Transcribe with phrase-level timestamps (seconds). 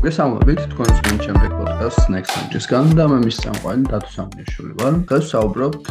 [0.00, 4.94] მოგესალმებით თქვენს მომჩემდე პოდკასტ Next Stage-სგან და მე მის სამყარო დათო სამიაშვილი ვარ.
[5.10, 5.88] დღეს საუბრობთ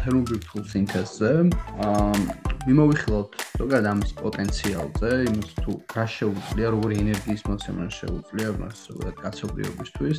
[0.00, 1.32] თერმობირთულ სინთეზზე.
[1.84, 2.14] აა
[2.64, 3.28] მიმოვიხილოთ
[3.60, 10.18] ზოგადად ამის პოტენციალზე, იმის თუ რა შეუძლია, როგორი ენერგიის მოცემა შეუძლია მას ზოგადად კაცობრიობისთვის.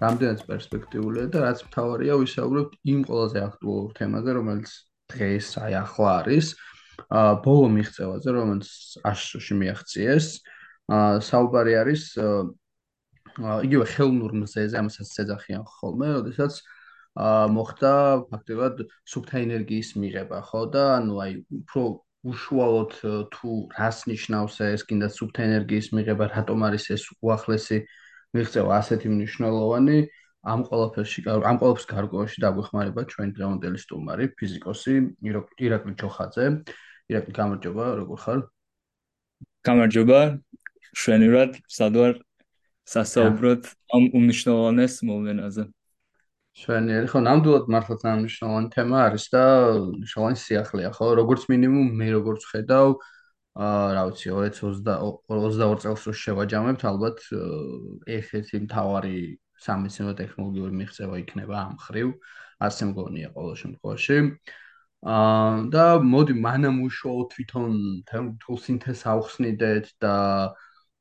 [0.00, 4.70] რამდენად პერსპექტიულია და რაც მთავარია, ვისაუბრებთ იმ ყველაზე აქტუალურ თემაზე, რომელიც
[5.12, 6.46] დღეს აი ახლა არის.
[7.12, 8.72] აა ბოლო მიღწევაზე, რომელიც
[9.04, 10.26] აშშში მიაღწიეს.
[10.88, 12.16] აა საუბარი არის
[13.38, 16.60] იგივე ხელნურ მზეზე, ამასაც ეძახიან ხოლმე, როდესაც
[17.56, 17.92] მოხდა
[18.30, 21.82] ფაქტობრივად სუფთა ენერგიის მიღება, ხო და ანუ აი უფრო
[22.20, 27.78] უშუალოდ э, თუ რას ნიშნავს ეს კიდე სუფთა ენერგიის მიღება, რატომ არის ეს უახლესი
[28.36, 29.98] მიღწევა ასეთი მნიშვნელოვანი
[30.52, 34.94] ამ ყველაფერში ამ ყველაფერს გარკვეულში დაგვეხმარება ჩვენი დღევანდელი სტუმარი ფიზიკოსი
[35.64, 36.46] ირაკლი ჯოხაძე.
[37.10, 38.40] ირაკლი გამარჯობა, როგორ ხარ?
[39.68, 40.20] გამარჯობა.
[41.00, 42.14] შვენურად, სად ვარ?
[42.90, 45.64] სასაუბროთ ამ უნიშნულოვანეს მოვლენაზე.
[46.60, 49.44] შვენიერი, ხო, ნამდვილად მართლაც ამ უნიშნულოვანი თემა არის და
[49.94, 51.06] მნიშვნელოვანი სიახლეა, ხო?
[51.20, 52.88] როგორც მინიმუმ მე როგორც ხედავ,
[53.66, 57.18] აა, რა ვიცი, 2022 წელს რო შევაჯამებთ, ალბათ
[58.18, 59.16] ერთ-ერთი მთავარი
[59.66, 62.08] სამეცნიერო ტექნოლოგიური მიღწევა იქნება ამ ხრივ,
[62.66, 64.18] ასე მგონია ყოველ შემთხვევაში.
[65.00, 67.70] აა და მოდი მანამ უშუალოდ თვითონ
[68.42, 70.14] თულ სინთეზს ავხსნიდეთ და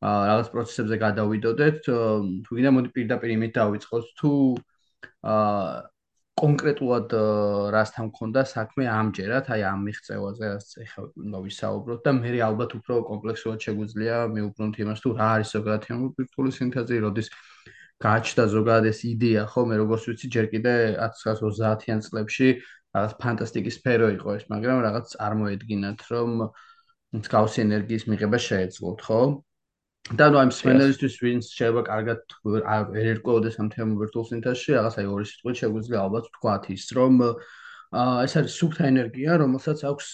[0.04, 1.80] რაღაც პროცესებზე გადავიდოდეთ.
[2.46, 4.32] თუ გინდა მოდი პირდაპირ იმით დავიწყოთ თუ
[5.36, 5.90] აა
[6.40, 7.14] კონკრეტულად
[7.76, 13.00] რასთან მქონდა საქმე ამჯერად, აი ამ მიღწევაზე, რაც ეხლა უნდა ვისაუბროთ და მე ალბათ უფრო
[13.10, 17.28] კომპლექსურად შეგვიძლია მეუბრუნოთ იმას თუ რა არის ზოგადად თერმობირთული სინთეზი, როდის
[18.06, 22.48] გაჩნდა ზოგადად ეს იდეა, ხო, მე როგორც ვიცი, ჯერ კიდე 1930-იან წლებში
[22.96, 26.30] რაღაც ფანტასტიკის სფერო იყო ეს, მაგრამ რაღაც წარმოედგინათ, რომ
[27.20, 29.22] მსგავსი ენერგიის მიღება შეეძლოთ, ხო?
[30.10, 32.22] და ნუ ამ სპენელისთვის ვინც შეიძლება კარგად
[32.98, 38.34] ერკვეოდეს ამ თერმობირთულ სინთეზში, რაღაც აი ორი სიტყვით შეგვიძლია ალბათ ვთქვათ ის, რომ აა ეს
[38.42, 40.08] არის სუფთა ენერგია, რომელსაც აქვს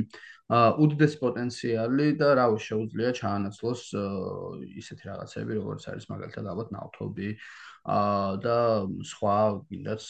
[0.58, 3.82] აა უდიდეს პოტენციალი და რა შეუძლია ჩაანაცვლოს
[4.84, 7.28] ისეთი რაღაცები, როგორც არის მაგალითად ალბათ ნავთობი
[7.88, 8.58] აა და
[9.12, 9.38] სხვა
[9.72, 10.02] კიდაც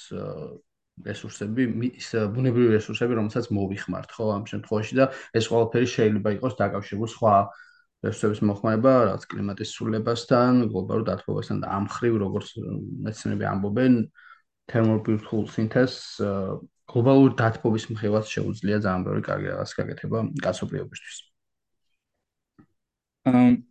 [0.99, 1.65] რესურსები,
[1.95, 7.35] ის ბუნებრივი რესურსები, რომელსაც მოვიხმართ, ხო, ამ შემთხვევაში და ეს ყველაფერი შეიძლება იყოს დაკავშირებული სხვა
[8.05, 12.49] რესურსების მოხმარება, რაც კლიმატის ცვლილებასთან, გლობალურ დათბობასთან და ამ ხრივ, როგორც
[13.07, 13.95] მეცნიერები ამბობენ,
[14.71, 16.23] თერმობირთულ სინთეზს
[16.89, 21.17] გლობალური დათბობის მხრივაც შეუძლია ძალიან ბევრი კარგი რაღაც გაკეთება კაცობრიობისთვის.
[23.29, 23.67] ამ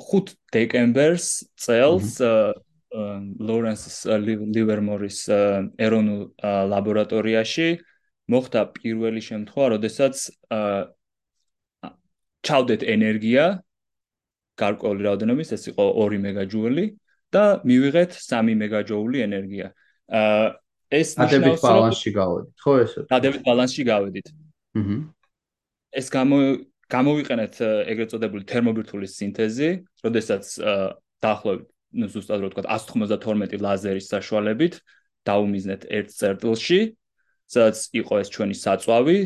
[0.00, 1.26] 5 დეკემბერს
[1.58, 2.20] წელს
[3.50, 3.82] ლორენს
[4.56, 5.18] ლივერმორის
[5.76, 6.22] ეროვნულ
[6.72, 7.68] ლაბორატორიაში
[8.32, 10.16] მოხდა პირველი შემთხვევა, როდესაც
[12.46, 13.44] ჩავდეთ ენერგია
[14.56, 16.84] გარკვეული რაოდენობის, ეს იყო 2 მეგაჯოული
[17.34, 19.66] და მივიღეთ 3 მეგაჯოული ენერგია.
[20.06, 20.46] აა
[20.86, 23.00] ეს ნიშნავს რომ ბალანსში გავედით, ხო ესე?
[23.10, 24.26] დადებით ბალანსში გავედით.
[24.78, 24.96] აჰა.
[25.96, 26.38] ეს გამო
[26.86, 27.54] გამოვიყენეთ
[27.90, 29.70] ეგრეთ წოდებული თერმობირთული სინთეზი,
[30.06, 30.44] როდესაც
[31.24, 31.66] დაახლოებით,
[31.98, 34.74] ну, ზუსტად რო ვთქვა, 192 ლაზერის საშუალებით
[35.26, 36.80] დაუმიზნეთ ერთ წერტილში,
[37.50, 39.18] სადაც იყო ეს ჩვენი საწვავი,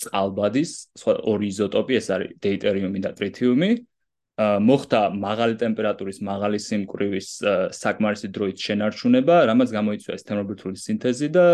[0.00, 3.70] წყალბადის სხვა ორი იზოტოპი, ეს არის დეიტერიუმი და ტრიტიუმი.
[4.36, 7.28] მოხდა მაღალი ტემპერატურის, მაღალი სიმკვრივის
[7.72, 11.46] საკმარისი დროით შენარჩუნება, რამაც გამოიწვია ეს თერმობირთული სინთეზი და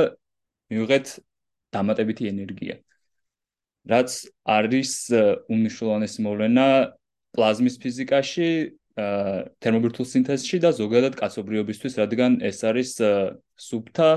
[0.73, 1.07] მივიღეთ
[1.71, 2.75] დამატებითი ენერგია.
[3.87, 4.11] რაც
[4.47, 4.91] არის
[5.47, 6.67] უნიშნულოვანესი მოვლენა
[7.39, 8.51] პლაზმის ფიზიკაში,
[9.63, 12.91] თერმობირთულ სინთეზში და ზოგადად კაცობრიობისთვის, რადგან ეს არის
[13.57, 14.11] სუფთა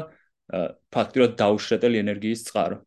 [0.89, 2.81] ფაქტიურად დაუშვებელი ენერგიის წყარო.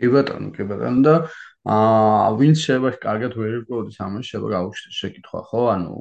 [0.00, 1.14] კი ბატონო, კი ბატონო და
[1.74, 5.62] აა ვინც შეიძლება კარგად ვერ ირკვეოდეს ამას, შეიძლება გაუჩნდეს შეკითხვა, ხო?
[5.74, 5.92] ანუ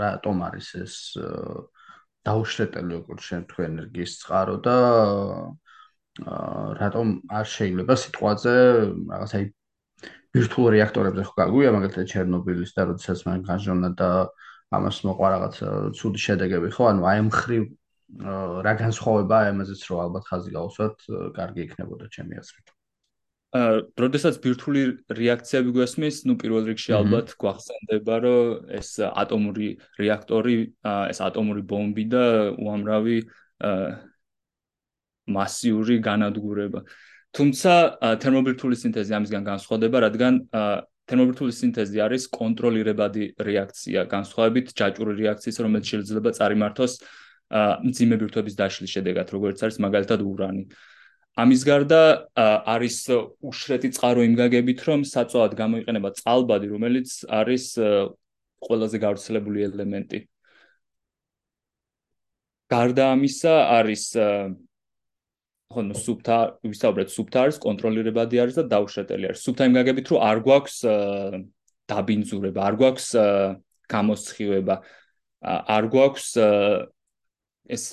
[0.00, 0.94] რატომ არის ეს
[2.26, 4.76] დაუშვებელი როგორც შეთქვა ენერგიის წყარო და
[6.24, 7.06] აა რატომ
[7.38, 8.54] არ შეიძლება სიტყვაზე
[9.12, 9.44] რაღაც აი
[10.34, 14.10] ვირტუალურ რეაქტორებზე ხო გაგვია მაგალითად ჩერნობილის და როდესაც მან განჟონა და
[14.74, 15.56] ამას მოყვა რაღაც
[15.98, 16.90] ცუდი შედეგები, ხო?
[16.90, 17.64] ანუ აი მხრივ
[18.66, 20.96] რა განსხვავებაა ამაზეც რომ ალბათ ხაზი გავუსვათ,
[21.38, 22.74] კარგი იქნებოდა ჩემი აზრით.
[23.54, 24.82] აა, როდესაც ბირთვული
[25.14, 29.68] რეაქციები გვესმის, ну, პირველ რიგში ალბათ გვახსენდება, რომ ეს ატომური
[30.00, 32.24] რეაქტორი, ეს ატომური ბომბი და
[32.58, 33.18] უამრავი
[33.70, 34.14] აა
[35.24, 36.84] მასიური განადგურება.
[37.34, 37.72] თუმცა
[38.22, 40.34] თერმობირთული სინთეზი ამისგან განსხვავდება, რადგან
[41.10, 46.92] თერმობირთული სინთეზი არის კონტროლირებადი რეაქცია, განსხვავებით ჯაჭვური რეაქციის, რომელიც შეიძლება წარიმართოს
[47.88, 50.64] მძიმე ბირთვების დაშლის შედეგად, როგორც არის მაგალითად ურანი.
[51.34, 52.00] ამის გარდა
[52.38, 52.98] არის
[53.42, 57.64] უშრეთი წყარო იმ გაგებით, რომ საწვავად გამოიყენება წყალბადი, რომელიც არის
[58.64, 60.18] ყველაზე გავრცელებული ელემენტი.
[62.70, 64.04] გარდა ამისა არის
[65.74, 66.38] ხო ნუ სუბთა
[66.70, 69.40] ვისაუბრეთ სუბთარის კონტროლირებადი არის და დაუშვებელი არის.
[69.42, 70.76] სუბთა იმ გაგებით რომ არ გვაქვს
[71.90, 73.08] დაბინძურება, არ გვაქვს
[73.90, 74.76] გამოსხივება,
[75.76, 76.28] არ გვაქვს
[77.74, 77.84] ეს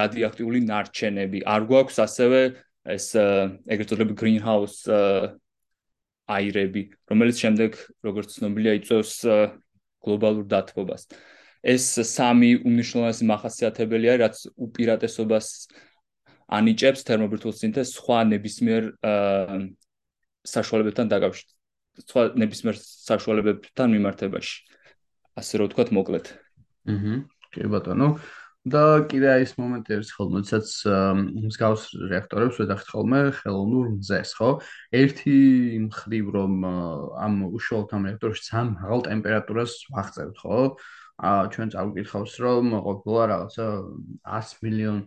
[0.00, 2.40] რადიოაქტიული ნარჩენები, არ გვაქვს ასევე
[2.88, 4.88] ეს ეგრეთ წოდებული greenhouse
[6.28, 9.14] აირები, რომელიც შემდეგ როგორც ცნობილია იწვევს
[10.04, 11.08] გლობალურ დათბობას.
[11.64, 15.46] ეს სამი უმნიშვნელოვანესი მახასიათებელი არის, რაც უპირატესობას
[16.48, 18.82] ანიჭებს თერმობირთულ სინთეზს სხვა ნებისმიერ
[20.48, 21.56] საშუალებებთან დაკავშირებით.
[22.08, 24.56] სხვა ნებისმიერ საშუალებებთან მიმართებაში.
[25.38, 26.26] ასე რომ ვთქვათ, მოკლედ.
[26.88, 27.14] აჰა.
[27.52, 28.08] კი ბატონო.
[28.72, 30.68] და კიდე აი ეს მომენტი არის ხოლმე, როდესაც
[31.48, 31.82] მსგავს
[32.12, 34.50] რეაქტორებს ვედახთ ხოლმე ხელოვნურ მზეს, ხო?
[35.00, 35.36] ერთი
[35.88, 40.60] მხრივ რომ ამ უშუალოდ ამ რეაქტორში ძალიან მაღალ ტემპერატურას ვაღწევთ, ხო?
[41.18, 43.66] აა ჩვენ წავიკითხავს რომ ყოფილა რაღაცა
[44.22, 44.98] 100 მილიონ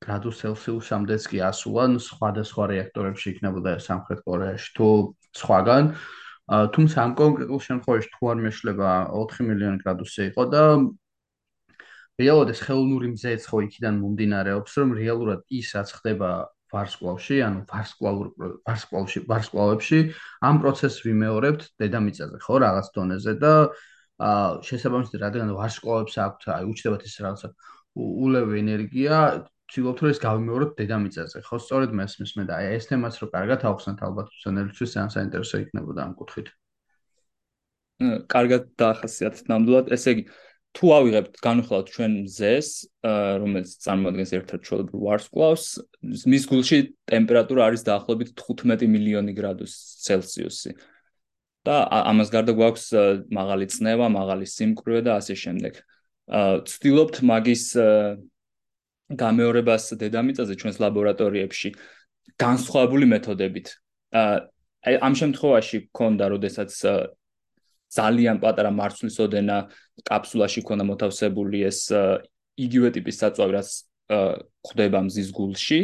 [0.00, 4.88] გრადუს ცელსიუსამდეც კი ასულან სხვადასხვა რეაქტორებში იქნებოდა სამხრეთ კორეაში თუ
[5.36, 5.84] სხვაგან.
[6.50, 10.62] თუმცა ამ კონკრეტულ შემთხვევაში თუ არ მეშლება 4 მილიონი გრადუსი იყო და
[12.20, 16.30] რეალურად ეს ხელოვნური მზეც ხო იქიდან მომდინარეობს, რომ რეალურად ის რაც ხდება
[16.70, 18.26] ვარსკვლავში, ანუ ვარსკვლავურ
[18.66, 20.00] ვარსკვლავში, ვარსკვლავებში,
[20.46, 23.54] ამ პროცესს ვიმეორებთ დედამიწაზე, ხო, რაღაც დონეზე და
[24.20, 27.48] აა შესაბამისად, რადგან ვარსკვლავებს აქვთ, აი, უჩნდებათ ეს რაღაცა
[27.96, 29.16] ულევი ენერგია,
[29.70, 33.66] ცდილობთ რომ ეს გავიმეოროთ დედამიწაზე, ხო, სწორედ მესმის მე და აი ეს თემაც რო კარგად
[33.70, 36.48] ავხსნათ ალბათ უცნელისთვის ძალიან საინტერესო იქნებოდა ამ კუთხით.
[38.32, 40.24] კარგად დაახასიათეთ ნამდვილად, ესე იგი
[40.76, 42.68] თუ ავიღებთ განვიხილავთ ჩვენ მზეს,
[43.42, 45.64] რომელიც წარმოადგენს ერთ-ერთ ჩვეულებრივ ვარსკვლავს,
[46.30, 46.78] მის გულში
[47.10, 49.74] ტემპერატურა არის დაახლოებით 15 მილიონი გრადუს
[50.06, 50.72] ცელსიუსი.
[51.60, 52.86] და ამას გარდა გვაქვს
[53.28, 55.74] მაღალი წნევა, მაღალი სიმკვრივე და ასე შემდეგ.
[56.64, 57.64] ვცდილობთ მაგის
[59.10, 61.68] გამეორებას დედამიწაზე ჩვენს ლაბორატორიებში
[62.40, 63.66] განსხვავებული მეთოდებით.
[64.14, 66.72] აა ამ შემთხვევაში გქონდა, როდესაც
[67.90, 69.56] ძალიან პატარა მარცვლის ოდენა
[70.06, 71.80] კაფსულაში ქონდა მოთავსებული ეს
[72.60, 73.70] იგივე ტიპის საწვავი რაც
[74.70, 75.80] ხდება მზის გულში.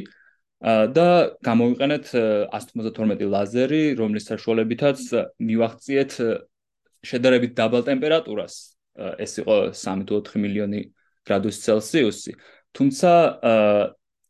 [0.97, 4.99] და გამოვიყენეთ 192 ლაზერი რომლის საშუალებითაც
[5.37, 6.12] მივახციეთ
[7.05, 8.55] შედარებით დაბალ ტემპერატურას.
[8.97, 10.81] ეს იყო 3-4 მილიონი
[11.29, 12.32] გრადუს ცელსიუსი.
[12.73, 13.12] თუმცა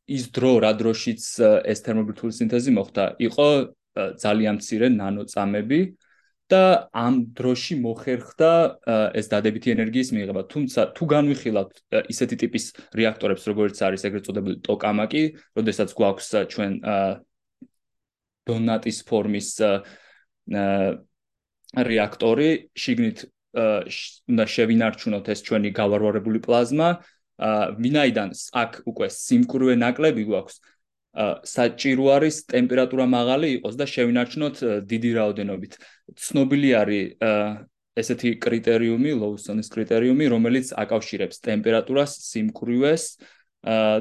[0.07, 1.23] ის დრო რა დროშიც
[1.67, 3.49] ეს თერმობირთული სინთეზი მოხდა იყო
[4.23, 5.81] ძალიან მცირე ნანოწამები
[6.47, 8.51] და ამ დროში მოხერხდა
[9.19, 10.43] ეს დადებითი ენერგიის მიღება.
[10.47, 11.75] თუმცა თუ განვიხილავთ
[12.07, 12.65] ისეთი ტიპის
[12.95, 15.23] რეაქტორებს, როგორც არის ეგრეთ წოდებული ტოკამაკი,
[15.59, 16.73] როდესაც გვაქვს ჩვენ
[18.47, 19.49] დონატის ფორმის
[21.77, 23.19] რეაქტორი, შიგნით
[23.57, 26.89] უნდა შევინარჩუნოთ ეს ჩვენი გავარვარებული პლაზმა,
[27.83, 28.31] ვინაიდან
[28.63, 30.57] აქ უკვე სიმკვრივე ნაკლები გვაქვს,
[31.49, 35.73] საჭირო არის ტემპერატურა მაღალი იყოს და შევინარჩუნოთ დიდი რაოდენობით.
[36.13, 37.05] ცნობილი არის
[37.97, 43.05] ესეთი კრიტერიუმი, ლოუსონის კრიტერიუმი, რომელიც აკავშირებს ტემპერატურას, სიმკვრივეს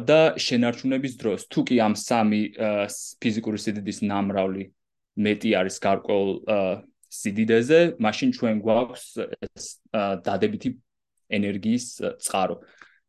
[0.03, 1.47] და შენარჩუნების დროს.
[1.47, 2.41] თუ კი ამ სამი
[3.23, 4.63] ფიზიკური სიდიდის ნამრავლი
[5.15, 6.31] მეტი არის გარკვეულ
[7.15, 9.05] სიდიდეზე, მაშინ ჩვენ გვაქვს
[9.55, 9.65] ეს
[10.27, 10.69] დადებითი
[11.31, 11.85] ენერგიის
[12.19, 12.59] წყარო.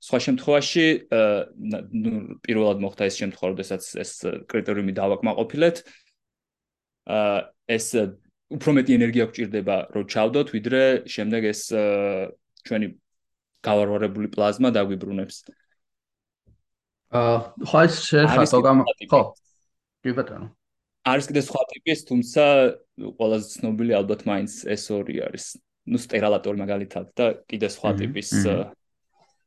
[0.07, 2.13] სხვა შემთხვევაში ნუ
[2.47, 4.13] პირველად მოხდა ეს შემთხვევა, როდესაც ეს
[4.47, 5.83] კრიტერიუმი დავაკმაყოფილეთ.
[7.11, 7.39] აა
[7.77, 7.87] ეს
[8.55, 11.63] უფრო მეტი ენერგია გვჭირდება რომ ჩავდოთ, ვიდრე შემდეგ ეს
[12.67, 12.87] ჩვენი
[13.67, 15.37] გავარვარებული პლაზმა დაგვიბრუნებს.
[17.11, 17.37] აა
[17.67, 18.79] ხო ეს შეიძლება გამ
[19.11, 19.23] ხო.
[20.07, 20.49] კი ბატონო.
[21.07, 22.43] არის კიდე სხვა ტიპის, თუმცა
[23.19, 25.47] ყველაზე ცნობილი ალბათ მაინც ეს ორი არის.
[25.87, 28.31] ნუ სტერალატორი მაგალითად და კიდე სხვა ტიპის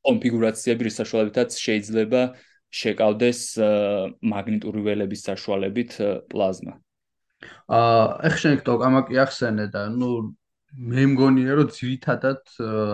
[0.08, 2.22] კონფიგურაციები, რის საშუალებითაც შეიძლება
[2.70, 3.40] შეკავდეს
[4.34, 5.92] მაგნიტური ველების საშუალებით
[6.30, 6.74] პლაზმა.
[7.72, 10.10] აა ეხლა შენ ტოკამაკი ახსენე და ნუ
[10.70, 12.42] მე მგონია რომ ძირითადად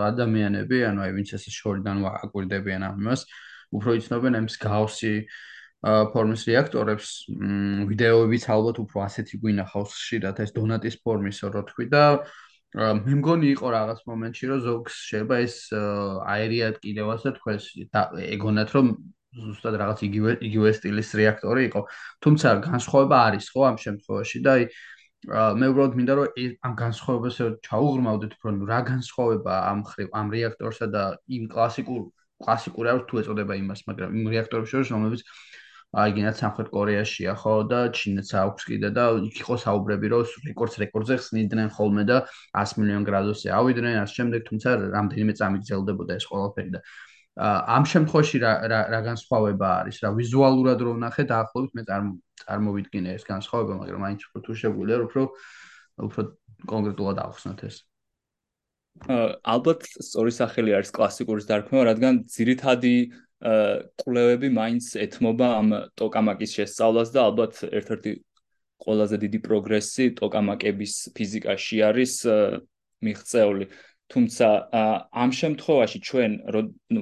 [0.10, 3.26] ადამიანები, ანუ აი ვინც ეს შორიდან აკვირდებიან ამას,
[3.76, 5.14] უფრო იცნობენ ამ მსგავსი
[5.86, 7.10] ფორმის რეაქტორებს,
[7.90, 12.04] ვიდეოებიც ალბათ უფრო ასეთი გვინახავს ხშირად ეს დონატის ფორმის რო თქვი და
[12.76, 15.56] მე მგონი იყო რაღაც მომენტში რომ ზოგს შეიძლება ეს
[16.36, 17.68] აერიად კიდევ ასე თქვეს
[18.36, 18.90] ეგონათ რომ
[19.36, 21.82] ზუსტად რაღაც იგივე იგივე სტილის რეაქტორი იყო.
[22.24, 24.64] თუმცა განსხვავება არის ხო ამ შემთხვევაში და აი
[25.60, 26.28] მე უბრალოდ მინდა რომ
[26.68, 31.04] ამ განსხვავებას ჩაუღრმავდეთ უფრო რა განსხვავება ამ ხრივ ამ რეაქტორსა და
[31.38, 32.02] იმ კლასიკურ
[32.44, 35.22] კლასიკური არ თუ ეწოდება იმას მაგრამ იმ რეაქტორებს შორის რომლებიც
[35.96, 41.16] აიგინათ სამხრეთ კორეაშია ხო და ჩინეთს აქვს კიდე და იქ იყო საუბრები რომ რეკორდს რეკორდზე
[41.24, 42.18] ხსნიდნენ ხოლმე და
[42.52, 46.80] 100 მილიონ გრადუსზე ავიდნენ ამ შემდეგ თუმცა რამდენიმე წამით გრძელდებოდა ეს ყველაფერი და
[47.36, 49.98] ამ შემთხვევაში რა რა განსხვავება არის?
[50.04, 51.84] რა ვიზუალურად რო ვნახე დაახლოებით მე
[52.44, 55.22] წარმოვიდგინე ეს განსხვავება მაგრამ მაინც უფრო თუ შეგვიძლია უფრო
[56.08, 56.22] უფრო
[56.72, 57.76] კონკრეტულად ახსნათ ეს.
[59.44, 62.96] ალბათ სწორი სახელი არის კლასიკური დარქმევა რადგან ძირითადი
[63.46, 65.68] კვლევები მაინც ეთმობა ამ
[66.00, 68.14] ტოკამაკის შესწავლას და ალბათ ერთ-ერთი
[68.86, 72.14] ყველაზე დიდი პროგრესი ტოკამაკების ფიზიკაში არის
[73.06, 73.66] მიღწეული.
[74.14, 74.48] თუმცა
[75.24, 76.32] ამ შემთხვევაში ჩვენ
[76.96, 77.02] ნუ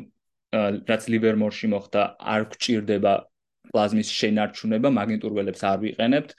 [0.90, 2.02] რაც ლივერმორში მოხდა,
[2.34, 3.14] არ გვჭირდება
[3.72, 6.30] პლაზმის შენარჩუნება, მაგნიტურ ველებს არ ვიყენებთ.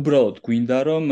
[0.00, 1.04] უბრალოდ გვინდა რომ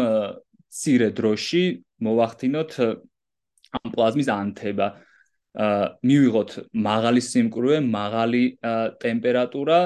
[0.81, 1.63] ცირე დროში
[2.05, 4.87] მოვახდინოთ ამ პლაზმის ანთება.
[4.91, 5.10] აა
[5.57, 6.51] მივიღოთ
[6.87, 8.43] მაღალი სიმკვრივე, მაღალი
[9.03, 9.81] ტემპერატურა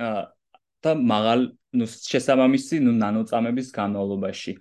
[0.00, 1.40] და მაღალ
[1.76, 4.52] ნუ შესაბამისი ნუ ნანოწამების განმავლობაში.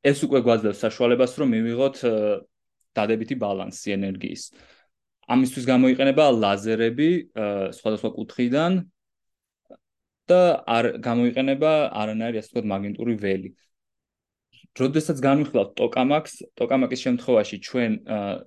[0.00, 1.96] ეს უკვე გვაძლევს საშუალებას, რომ მივიღოთ
[2.96, 4.42] დადებითი ბალანსი ენერგიის.
[5.30, 7.10] ამისთვის გამოიყენება ლაზერები
[7.78, 8.72] სხვადასხვა კუთხიდან
[10.30, 13.50] და არ გამოიყენება არანაირი ასე ვთქვათ მაგნიტური ველი.
[14.80, 17.92] როდესაც განვიხილავთ ტოკამაკს, ტოკამაკის შემთხვევაში ჩვენ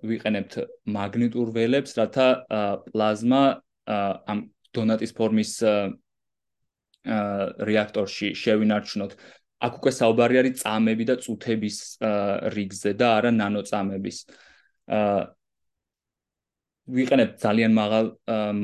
[0.09, 0.53] ვიყენებთ
[0.97, 2.27] მაგნიტურ ველებს, რათა
[2.89, 3.43] პლაზმა
[4.33, 4.39] ამ
[4.73, 5.51] დონატის ფორმის
[7.69, 9.11] რეაქტორში შევინარჩუნოთ.
[9.63, 11.77] აქ უკვე საუბარი არის წამები და წუთების
[12.55, 14.17] რიგზე და არა ნანოწამების.
[16.83, 18.05] ვიყენებთ ძალიან მაღალ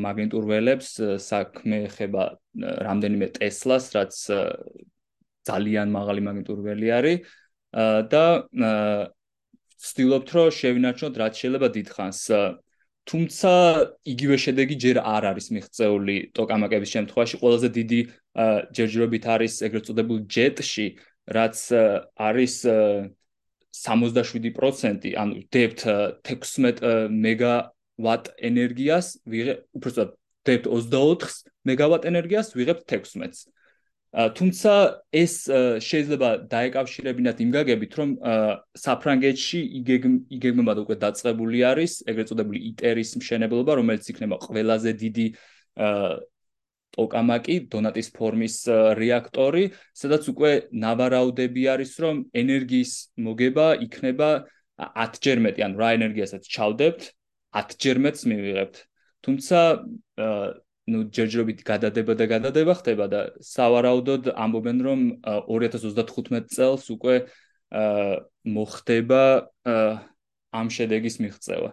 [0.05, 0.89] მაგნიტურ ველებს,
[1.23, 2.23] საქმე ეხება
[2.88, 4.13] რამდენიმე ტესლას, რაც
[5.47, 7.23] ძალიან მაღალი მაგნიტური ველი არის.
[7.73, 8.23] და
[9.79, 12.21] ვცდილობთ რომ შევინარჩუნოთ რაც შეიძლება დიდხანს.
[13.09, 13.51] თუმცა
[14.05, 17.35] იგივე შედეგი ჯერ არ არის მიღწეული ტოკამაკების შემთხვევაში.
[17.41, 17.99] ყველაზე დიდი
[18.75, 20.85] ჯერჯერობით არის ეგრეთ წოდებული ჯეტში
[21.29, 21.57] რაც
[22.17, 22.55] არის
[23.73, 25.79] 67% ანუ დებთ
[26.25, 30.09] 16 მეგავატ ენერგიას ვიღებ უბრალოდ
[30.49, 33.47] დებთ 24 მეგავატ ენერგიას ვიღებთ 16-ს
[34.09, 34.73] თუმცა
[35.13, 35.33] ეს
[35.85, 38.09] შეიძლება დაეკავშირებინათ იმ გაგებით, რომ
[38.73, 39.59] საფრანგეთში
[40.33, 45.27] იგეგმებად უკვე დაწყებული არის ეგრეთ წოდებული იტერის მშენებლობა, რომელიც იქნება ყველაზე დიდი
[46.89, 48.55] ტოკამაკი, დონატის ფორმის
[48.97, 49.63] რეაქტორი,
[49.93, 52.93] სადაც უკვე ნავარაუდები არის, რომ ენერგიის
[53.29, 54.29] მოგება იქნება
[54.97, 57.01] 10ჯერ მეტი, ანუ რა ენერგიასაც ჩავდებთ,
[57.53, 58.75] 10ჯერ მეტს მივიღებთ.
[59.21, 59.59] თუმცა
[60.89, 65.00] ну ჯერჯერობით გადადება და გადადება ხდება და სავარაუდოდ ამბობენ რომ
[65.50, 67.15] 2035 წელს უკვე
[68.58, 69.22] მოხდება
[70.60, 71.72] ამ შედეგის მიღწევა.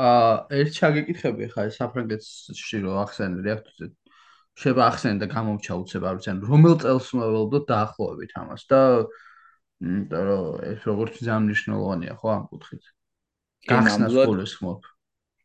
[0.00, 3.86] აა ერთ ჩაგეკითხები ხა საფრანგეთში რო ახსენე რეაქტორზე
[4.60, 8.80] შეება ახსენე და გამომჩა უცებ არ ვიცი რომელ წელს მოველოდოთ დაახლოებით ამას და
[9.80, 12.84] იმიტომ რომ ეს როგორც ძალიან მნიშვნელოვანია ხო ამ კუთხით.
[13.68, 14.80] გახსნას გულისხმობ.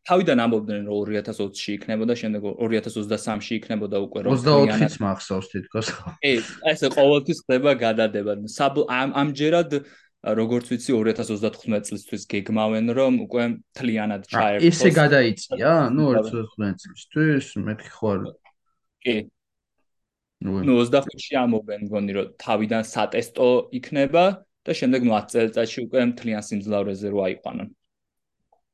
[0.05, 5.87] თავიდან ამბობდნენ რომ 2020-ში იქნებოდა, შემდეგ 2023-ში იქნებოდა უკვე რომ 24-იც მახსოვს თითქოს.
[6.21, 8.31] ეს ესე ყოველთვის ხდება გადადება.
[8.85, 9.71] ამ ამჯერად
[10.25, 13.43] როგორც ვიცი 2035 წლისთვის გეგმავენ რომ უკვე
[13.77, 14.69] თლიანად ჩაერთოს.
[14.73, 15.73] ესე გადაიწია?
[15.93, 18.19] ნუ 2035 წლისთვის მეთქი ხო არ
[19.05, 19.15] კი.
[20.45, 24.25] ნუ 25-ში ამობენ მგონი რომ თავიდან სატესტო იქნება
[24.65, 27.69] და შემდეგ ნუ 10 წელიწადში უკვე მთლიან სიმძლავრეზე რო აიყვანენ.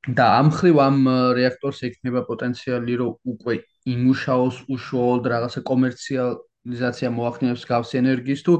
[0.09, 0.97] და ამ ხრივ ამ
[1.37, 3.53] რეაქტორს ექნება პოტენციალი რომ უკვე
[3.93, 8.53] იმუშაოს უშუალოდ რაღაცა კომერციალიზაცია მოახდინებს გავს ენერგიის თუ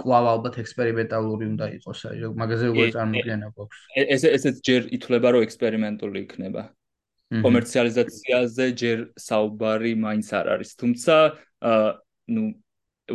[0.00, 3.78] კვლავ ალბათ ექსპერიმენტალური უნდა იყოს აი მაგაზე უკვე წარმოგვიდგენა გვაქვს.
[4.16, 6.62] ეს ესეც ჯერ ითვლება რომ ექსპერიმენტული იქნება.
[7.44, 10.70] კომერციალიზაციაზე ჯერ საუბარი მაინც არ არის.
[10.80, 11.14] თუმცა
[12.34, 12.44] ნუ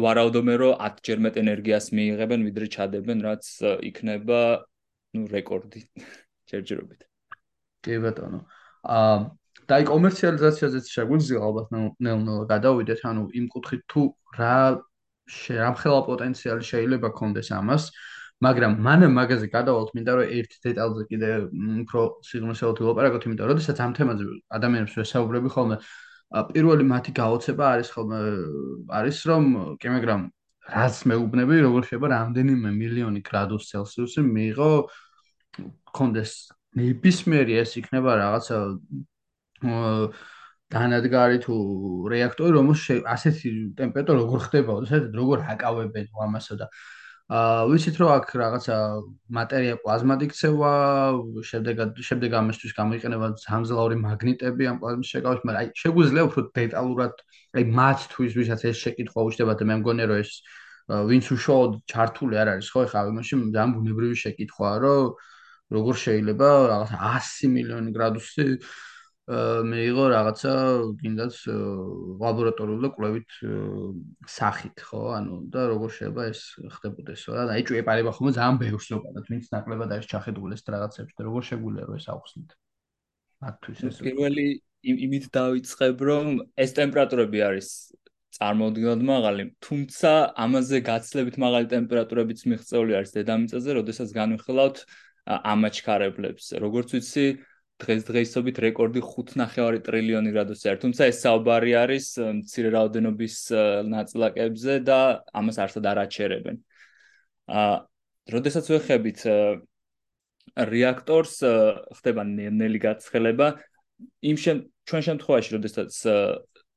[0.06, 3.46] ვარაუდობენ რომ 10 ჯერ მეტ ენერგიას მიიღებენ ვიდრე ჩადებენ რაც
[3.90, 4.42] იქნება
[5.18, 5.82] ნუ რეკორდი
[6.50, 7.11] ჯერჯერობით
[7.86, 8.40] კი ბატონო.
[8.82, 9.18] აა
[9.68, 14.02] და აი კომერციალიზაციაზეც შეგვიძლია ალბათ ნელ-ნელა გადავიდეთ, ანუ იმ კუთხით თუ
[14.38, 14.56] რა
[15.32, 17.84] რამხელა პოტენციალი შეიძლება კონდეს ამას,
[18.42, 21.30] მაგრამ მანამ მაგაზე გადავალთ, მინდა რომ ერთ დეტალზე კიდე
[21.86, 24.24] უფრო სიგნალსაოთ ვილაპარაკოთ, იმიტომ რომ შესაძ ამ თემაზე
[24.58, 25.76] ადამიანებს ვესაუბრები ხოლმე.
[26.52, 28.20] პირველი მათი გაოცება არის ხოლმე
[28.98, 29.44] არის რომ
[29.80, 30.22] კი მაგრამ
[30.72, 34.72] რაც მეუბნები, როგორ შეიძლება რამდენიმე მილიონი გრადუს ცელსიუსი მიიღო
[35.92, 36.32] კონდეს
[36.80, 38.58] ნებისმიერი ეს იქნება რაღაცა
[40.72, 41.56] დანადგარი თუ
[42.14, 42.82] რეაქტორი, რომელშ
[43.14, 43.50] ასეთი
[43.80, 46.68] ტემპერატურა როგორ ხდება, საერთოდ როგორ აკავებენ ამასა და
[47.32, 48.76] აა ვიცით რომ აქ რაღაცა
[49.36, 50.72] მატერია პლაზმად იქცევა,
[51.50, 51.76] შემდეგ
[52.08, 57.24] შემდეგ ამისთვის გამოიყენება სამძლავრი მაგნიტები ამ პლაზმის შეკავების, მაგრამ აი შეგვიძლია უფრო დეტალურად
[57.56, 60.32] აი მათთვის ვისაც ეს შეკითხვა უჩნდება და მე მგონია რომ ეს
[61.12, 65.31] ვინც უშუალოდ ჩართული არ არის ხო ეხლა ამაში ძალიან ბუნებრივი შეკითხვაა რომ
[65.72, 68.48] როგორ შეიძლება რაღაცა 100 მილიონი გრადუსი
[69.32, 70.54] მეიღო რაღაცა
[71.00, 71.36] კიდაც
[72.20, 73.36] ლაბორატორიული კვლევით
[74.28, 75.02] სახით, ხო?
[75.16, 76.42] ანუ და როგორ შეიძლება ეს
[76.76, 77.46] ხდებოდეს, რა?
[77.48, 81.42] და ეჭვი ეპარება ხოლმე ძალიან ბევრს ზოგადად, ვინც ნაკლებად არის ჩახედული ეს რაღაცებს და როგორ
[81.48, 82.50] შეგვიძლია რომ ეს აუხსნით.
[83.46, 84.48] მათთვის ეს პირველი
[84.82, 86.26] იმით დავიწყებ, რომ
[86.58, 87.68] ეს ტემპერატურები არის
[88.36, 90.12] წარმოუდგენლად მაღალი, თუმცა
[90.44, 94.78] ამაზე გაცლებით მაღალი ტემპერატურებიც მიღწეული არის დედამიწაზე, როდესაც განვიხილავთ
[95.26, 96.46] ამაჩქარებლებს.
[96.62, 97.26] როგორც ვიცი,
[97.82, 100.82] დღესდღეობით რეკორდი 5.5 ტრილიონი გრადუსი არის.
[100.86, 102.06] თუმცა ეს საუბარი არის
[102.42, 103.36] მცირე რაოდენობის
[103.90, 105.00] ნაწილაკებზე და
[105.34, 106.58] ამას არსად არ აჩერებენ.
[107.50, 107.76] აა,
[108.32, 109.20] როდესაც ვეხებით
[110.52, 111.36] რეაქტორს
[111.98, 113.48] ხდება ნელი გაცხელება
[114.26, 115.94] იმ ჩვენ შემთხვევაში, როდესაც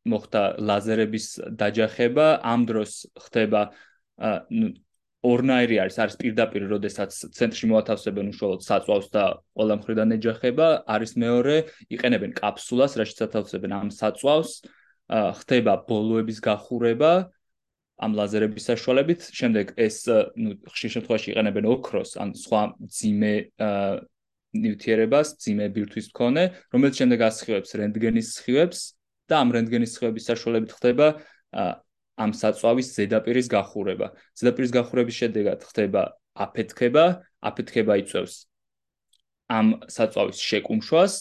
[0.04, 3.72] მოხდა ლაზერების დაჯახება, ამ დროს ხდება
[4.52, 4.68] ნუ
[5.25, 9.25] ორნაირი არის არის პირდაპირ როდესაც ცენტრში მოათავსებენ უშუალოდ საწვავს და
[9.57, 11.57] ყველა მხრიდან ეჯახება არის მეორე
[11.97, 14.52] იყენებენ კაფსულას რაშიც ათავსებენ ამ საწვავს.
[15.04, 17.12] ხდება ბოლოების გახურება
[18.04, 19.21] ამ ლაზერების საშუალებით.
[19.38, 19.97] შემდეგ ეს
[20.37, 23.35] ნუ ხშირ შემთხვევაში იყენებენ ოქროს ან სხვა ძიმე
[24.54, 28.81] ნიუტრიერებას ძიმე ბირთვის მქონე რომელიც შემდეგ ასხივებს რენტგენის სხივებს
[29.28, 31.07] და ამ რენტგენის სხივების საშუალებით ხდება
[32.21, 34.14] ამ საწვავის ზედაპირის გახურება.
[34.38, 36.02] ზედაპირის გახურების შედეგად ხდება
[36.35, 37.04] აფეთქება,
[37.42, 38.35] აფეთქება იწევს
[39.50, 41.14] ამ საწვავის შეკუმშვას.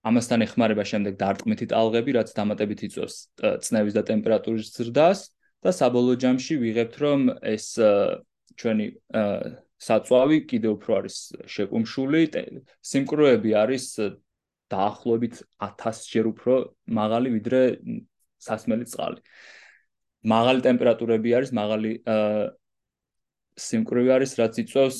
[0.00, 5.20] ამასთან ეხმარება შემდეგ დარტყმითი ტალღები, რაც დამატებით იწევს წნევის და ტემპერატურის ზრდას
[5.60, 7.76] და საბოლოო ჯამში ვიღებთ, რომ ეს
[8.56, 8.86] ჩვენი
[9.80, 11.16] საწვავი კიდევ უფრო არის
[11.52, 12.22] შეკუმშული,
[12.80, 13.84] სიმკვრივეები არის
[14.72, 15.34] დაახლოებით
[15.68, 16.54] 1000 ჯერ უფრო
[16.88, 17.60] მაღალი ვიდრე
[18.40, 19.20] სასმელი წყალი.
[20.26, 21.92] მაღალი ტემპერატურები არის, მაღალი
[23.60, 24.98] სიმკვრივე არის, რაც იწვევს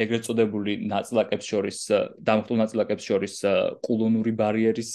[0.00, 1.78] ეგრეთ წოდებული ნაწილაკებს შორის,
[2.24, 3.34] დამხტულ ნაწილაკებს შორის
[3.84, 4.92] კულონური ბარიერის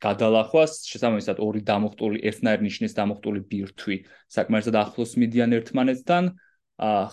[0.00, 3.96] გადალახვას, შესაბამისად ორი დამხტული ერთნაირ ნიშნის დამხტული ბირთვი
[4.32, 6.24] საკმარისად ახლოს მიდიან ერთმანეთთან,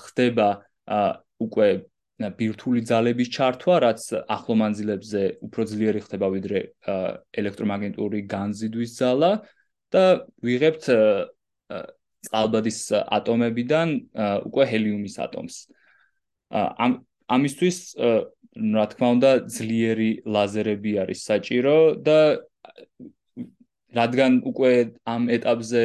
[0.07, 0.49] ხდება
[1.43, 1.67] უკვე
[2.17, 6.59] ბირთული ძალების ჩართვა, რაც ახლო მანძილებზე უფრო ძლიერი ხდება ვიდრე
[7.43, 9.31] ელექტრომაგნიტური განზიდვის ძალა
[9.93, 10.03] და
[10.41, 10.85] ვიღებთ
[12.27, 12.79] წყალბადის
[13.17, 13.87] ატომებიდან
[14.49, 15.55] უკვე ჰელიუმის ატომს.
[16.51, 16.91] ამ
[17.27, 17.77] ამისთვის
[18.57, 22.19] რა თქმა უნდა ძლიერი ლაზერები არის საჭირო და
[23.93, 24.71] რადგან უკვე
[25.05, 25.83] ამ ეტაპზე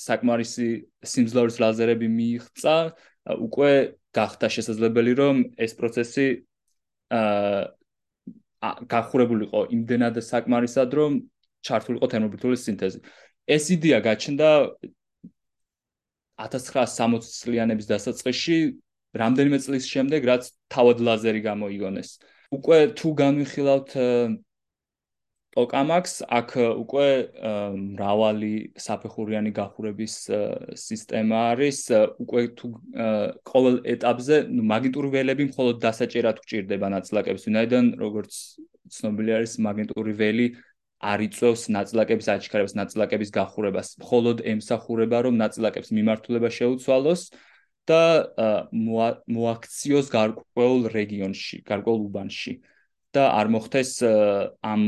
[0.00, 0.68] საკმარისი
[1.04, 2.76] სიმძლავრის ლაზერები მიიღწა,
[3.46, 3.72] უკვე
[4.16, 6.26] გახდა შესაძლებელი რომ ეს პროცესი
[7.18, 7.60] აა
[8.92, 11.12] გახურებულიყო იმდენად საკმარისად რომ
[11.64, 13.00] ჩართულიყო თერმობირთული სინთეზი.
[13.46, 14.48] ეს იდეა გაჩნდა
[16.40, 18.58] 1960 წლიანების დასაწყისში,
[19.16, 22.08] რამდენიმე წლის შემდეგ, რაც თავად ლაზერი გამოიგონეს.
[22.50, 23.90] უკვე თუ განვიხილავთ
[25.50, 27.06] ტოკამაქს, აქ უკვე
[27.74, 30.14] მრავალი საფეხურიანი გახურების
[30.78, 31.78] სისტემა არის,
[32.22, 32.66] უკვე თუ
[33.50, 38.32] ყოველ ეტაპზე მაგნიტური ველები მხოლოდ დასაჭერად გჭირდება ნაწილაკებს, ვინაიდან როგორც
[38.94, 40.46] ცნობილი არის მაგნიტური ველი
[41.00, 43.88] არ იწევს ნაწილაკების აჩქარებას, ნაწილაკების გახურებას.
[44.04, 47.22] მხოლოდ ემსახურება, რომ ნაწილაკების მიმართულება შეუცვალოს
[47.88, 48.02] და
[48.70, 52.52] მოაქციოს გარკვეულ რეგიონში, გარკვეულ უბანში
[53.16, 53.90] და არ მოხდეს
[54.60, 54.82] ამ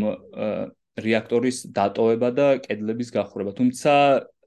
[1.00, 3.56] რეაქტორის დატოვება და კედლების გახურება.
[3.56, 3.92] თუმცა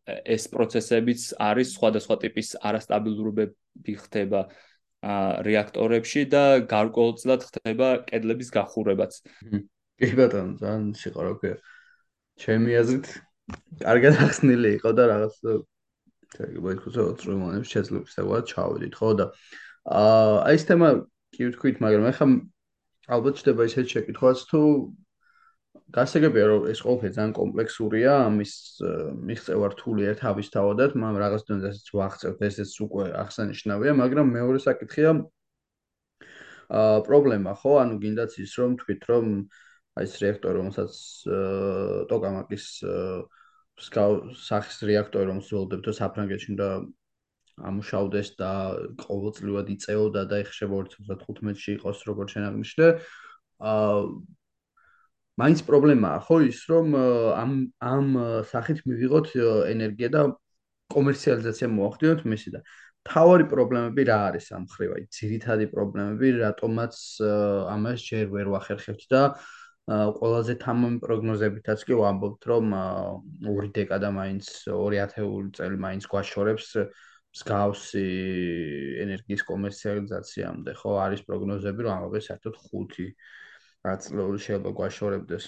[0.06, 4.42] ეს პროცესებიც არის სხვადასხვა ტიპის არასტაბილურობები ხდება
[5.46, 9.12] რეაქტორებში და გარკვეულწილად ხდება კედლების გახურებაც.
[10.00, 11.52] კი ბატონო, ძალიან გქონდა.
[12.36, 13.08] ჩემი აზრით,
[13.80, 15.36] კარგად ახსნილი იყო და რაღაც
[16.44, 19.26] ეგ მოიქცა 20 მომენტში შეძლებს ეგවත් ჩავედით, ხო და
[19.86, 20.90] აა აი ეს თემა
[21.32, 22.28] კი ვთქვით, მაგრამ ახლა
[23.16, 24.62] ალბათ შეიძლება ისეთ შეკითხვას თუ
[25.96, 28.54] გასაგებია რომ ეს ყველაფერი ძალიან კომპლექსურია, ამის
[29.30, 35.10] მიღწევა რთულია თავისთავადად, მაგრამ რაღაც დონეზეც ვახცევთ, ესეც უკვე ახსენიშნავია, მაგრამ მეორე საკითხია
[36.74, 39.26] აა პრობლემა ხო, ანუ გინდაც ის რომ თქვით რომ
[39.96, 40.94] აი ეს რეაქტორი, რომელსაც
[42.12, 42.66] ტოკამაკის
[44.46, 46.70] სახის რეაქტორი, რომელსაც ველოდებ და საფრანგეთში და
[47.70, 48.52] ამუშავდეს და
[49.00, 52.88] ყოველწლიურად იწეოდა და ეხშება 2015-ში იყოს როგორც შენაგნიშნე.
[53.72, 54.00] აა
[55.40, 57.52] მაინც პრობლემაა ხო ის, რომ ამ
[57.84, 58.08] ამ
[58.52, 59.28] სახით მივიღოთ
[59.72, 60.22] ენერგია და
[60.92, 62.60] კომერციალიზაცია მოახდინოთ მისი და
[63.06, 64.92] თავარი პრობლემები რა არის ამ ხრივ?
[64.96, 66.96] აი, ძირითადი პრობლემები, რატომაც
[67.76, 69.22] ამას ჯერ ვერ ვახერხებთ და
[69.86, 72.72] ყველაზე თამამი პროგნოზებითაც კი ვამბობთ, რომ
[73.54, 76.70] ორი დეკადა მაინც 2000 წელი მაინც გვაშორებს
[77.36, 78.06] მსგავსი
[79.06, 83.12] ენერგიის კომერციალიზაციამდე, ხო, არის პროგნოზები, რომ ამავე საერთოდ 5
[83.86, 85.46] აწლეული შეიძლება გვაშორებდეს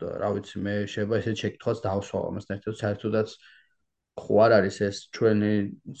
[0.00, 3.34] და რა ვიცი, მე შეიძლება ესე შეკითხვას დავსვა ამას ერთად საერთოდაც
[4.18, 5.50] ხო არ არის ეს ჩვენი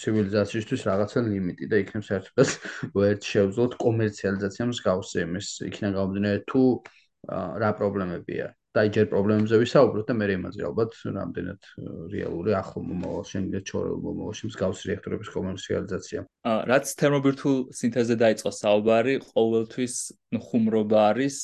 [0.00, 2.50] ცივილიზაციისთვის რაღაცა ლიმიტი და იქნებ საერთოდაც
[2.96, 6.62] ვერ შევძლოთ კომერციალიზაციამ მსგავსი იმის იქნება გამომდინარე თუ
[7.28, 8.54] რა პრობლემებია.
[8.76, 11.60] და აი ჯერ პრობლემებზე ვისაუბროთ და მე იმაზე ალბათ რამდენად
[12.12, 16.20] რეალური ახლო მომავალში, იმედ ჩორეულ მომავალში მსგავსი რეაქტორების კომერციალიზაცია.
[16.52, 19.94] აა რაც თერმობირთულ სინთეზზე დაიწყო საუბარი, ყოველთვის
[20.46, 21.36] ხუმრობა არის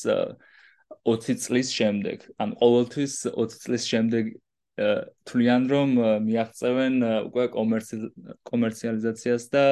[1.09, 2.19] 20 წლის შემდეგ.
[2.39, 4.25] ან ყოველთვის 20 წლის შემდეგ
[4.75, 5.91] თვლიან რომ
[6.29, 6.95] მიაღწევენ
[7.31, 7.45] უკვე
[8.51, 9.65] კომერციალიზაციას და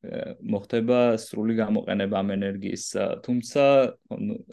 [0.00, 2.84] მოხდება სრული გამოყენება ამ ენერგიის.
[3.24, 3.62] თუმცა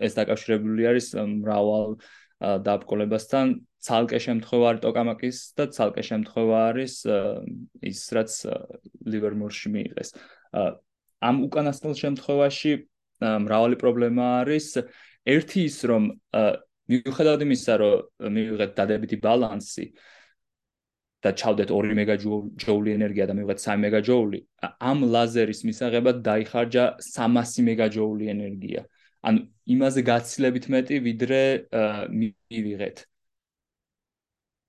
[0.04, 1.96] ეს დაკავშირებული არის მრავალ
[2.68, 3.46] დაბრკოლებასთან,
[3.88, 6.96] ცალკე შემთხვევა არის ტოკამაკის და ცალკე შემთხვევა არის
[7.80, 8.32] ის რაც
[9.08, 10.10] ლივერმორში მიიღეს.
[11.24, 12.72] ამ უკანასკნელ შემთხვევაში
[13.24, 14.84] მრავალი პრობლემა არის.
[15.28, 16.04] ერთი ის რომ
[16.88, 19.86] მიუხედავად იმისა, რომ მივიღეთ დადებითი ბალანსი
[21.26, 24.40] და ჩავდეთ 2 მეგაჯოული ენერგია და მივიღეთ 3 მეგაჯოული,
[24.90, 28.82] ამ ლაზერის მისაღებად დაიხარჯა 300 მეგაჯოული ენერგია.
[29.28, 29.40] ანუ
[29.76, 31.42] იმაზე გაცილებით მეტი, ვიდრე
[32.22, 32.98] მივიღეთ.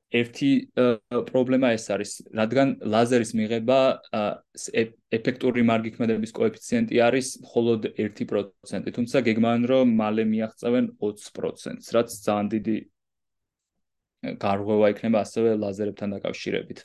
[0.09, 0.73] ერთი
[1.29, 3.81] პრობლემა ეს არის, რადგან ლაზერის მიღება
[5.13, 12.77] ეფექტური მარგიქმედების კოეფიციენტი არის მხოლოდ 1%, თუმცა გეგმავენ რომ მალე მიაღწევენ 20%-ს, რაც ძალიან დიდი
[14.23, 16.85] გარღვევა იქნება ასევე ლაზერებთან დაკავშირებით.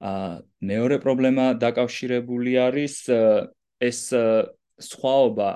[0.00, 0.30] აა
[0.64, 2.94] მეორე პრობლემა დაკავშირებული არის
[3.80, 4.00] ეს
[4.80, 5.50] სხვაობა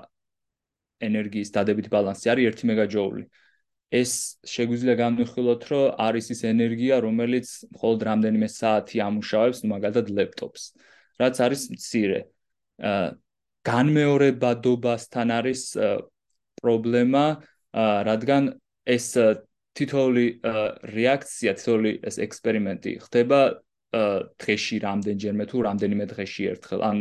[1.04, 3.24] ენერგიის დადებითი ბალანსი არის 1 მეგაჯოული.
[3.94, 10.62] ეს შეგვიძლია განვიხილოთ, რომ არის ის ენერგია, რომელიც მხოლოდ რამდენიმე საათი ამუშავებს, მაგალითად ლეპტოპს,
[11.22, 12.20] რაც არის მცირე.
[12.82, 13.14] აა
[13.64, 15.62] განმეორებადობასთან არის
[16.60, 17.24] პრობლემა,
[18.08, 18.42] რადგან
[18.84, 19.06] ეს
[19.78, 20.26] თითოეული
[20.94, 23.40] რეაქცია, თითოეული ეს ექსპერიმენტი ხდება
[23.94, 26.80] დღეში რამდენჯერმე თუ რამდენიმე დღეში ერთხელ.
[26.90, 26.98] ან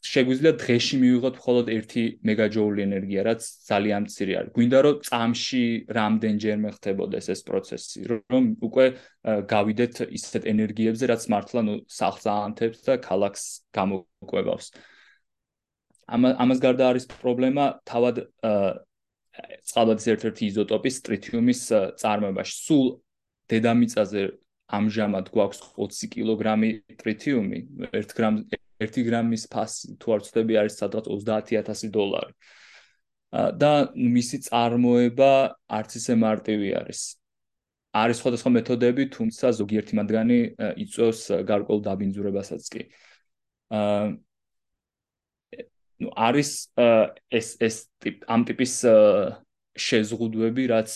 [0.00, 4.52] შეგვიძლია დღეში მივიღოთ მხოლოდ 1 მეგაჯოული ენერგია, რაც ძალიან მცირე არის.
[4.56, 5.64] გვინდა რომ წამში
[5.98, 7.98] რამდენჯერმე ხდებოდეს ეს პროცესი,
[8.32, 8.86] რომ უკვე
[9.54, 13.44] გავიდეთ ისეთ ენერგიებზე, რაც მართლა ნუ სახლს აანთებს და ქალაქს
[13.76, 14.66] გამოკვებავს.
[16.10, 18.16] ამ ამას გარდა არის პრობლემა თავად
[19.70, 21.60] წყალბადის ერთ-ერთი იზოტოპის ტრიტიუმის
[22.00, 22.54] წარმოებაში.
[22.66, 22.86] სულ
[23.50, 24.22] დედამიწაზე
[24.70, 26.70] ამჟამად გვაქვს 20 კილოგრამი
[27.02, 27.58] ტრიტიუმი,
[27.90, 28.36] 1 გრამ
[28.80, 32.34] 1 გრამის ფასი თუ არ ვცდები არის სადღაც 30000 დოლარი.
[33.30, 35.32] და მისი წარმოება
[35.70, 37.00] არც ისე მარტივი არის.
[37.94, 40.38] არის სხვადასხვა მეთოდები, თუმცა ზოგიერთი მათგანი
[40.82, 42.82] იწვევს გარკვეულ დაბინძურებასაც კი.
[43.70, 44.18] აა
[46.00, 46.50] ნუ არის
[47.30, 48.74] ეს ეს ტიპ ამ ტიპის
[49.80, 50.90] შეზღუდვები, რაც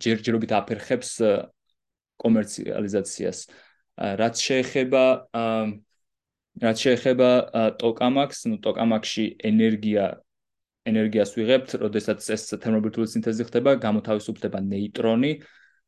[0.00, 1.10] ჯერჯერობით აფერხებს
[2.20, 3.38] კომერციალიზაციას.
[4.00, 5.04] რაც შეეხება
[6.60, 7.28] რაც შეეხება
[7.80, 10.18] ტოკამაკს, ну ტოკამაკში ენერგია
[10.88, 15.32] ენერგიას ვიღებთ, როდესაც ეს თერმობირთული სინთეზი ხდება, გამოთავისუფლდება ნეიტრონი,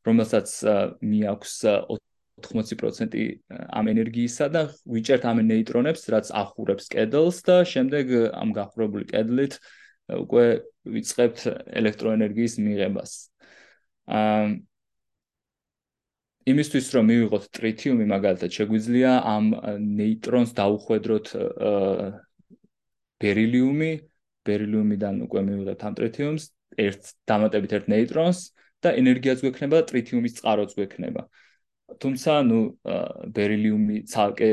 [0.05, 0.47] რომელსაც
[1.01, 1.55] მიაქვს
[2.49, 3.15] 80%
[3.79, 9.59] ამ ენერგიისა და ვიჭერთ ამ ნეიტრონებს, რაც ახურებს კედელს და შემდეგ ამ გახურებული კედლით
[10.11, 10.45] უკვე
[10.83, 11.39] ვიწყებთ
[11.79, 13.11] ელექტროენერგიის მიღებას.
[14.07, 14.45] აა
[16.43, 19.45] იმისთვის რომ მივიღოთ ტრიტიუმი მაგალითად შეგვიძლია ამ
[19.99, 21.27] ნეიტრონს დაუხვედროთ
[23.23, 23.91] ბერილიუმი.
[24.43, 26.43] ბერილიუმიდან უკვე მივიღებთ ამ ტრიტიუმს
[26.83, 27.01] ერთ
[27.31, 28.39] დამატებით ერთ ნეიტრონს
[28.83, 31.23] და ენერგიაც გვექნება და ტრიტიუმის წყაროც გვექნება
[32.02, 32.60] თუმცა ნუ
[33.36, 34.50] ბერილიუმი ცალკე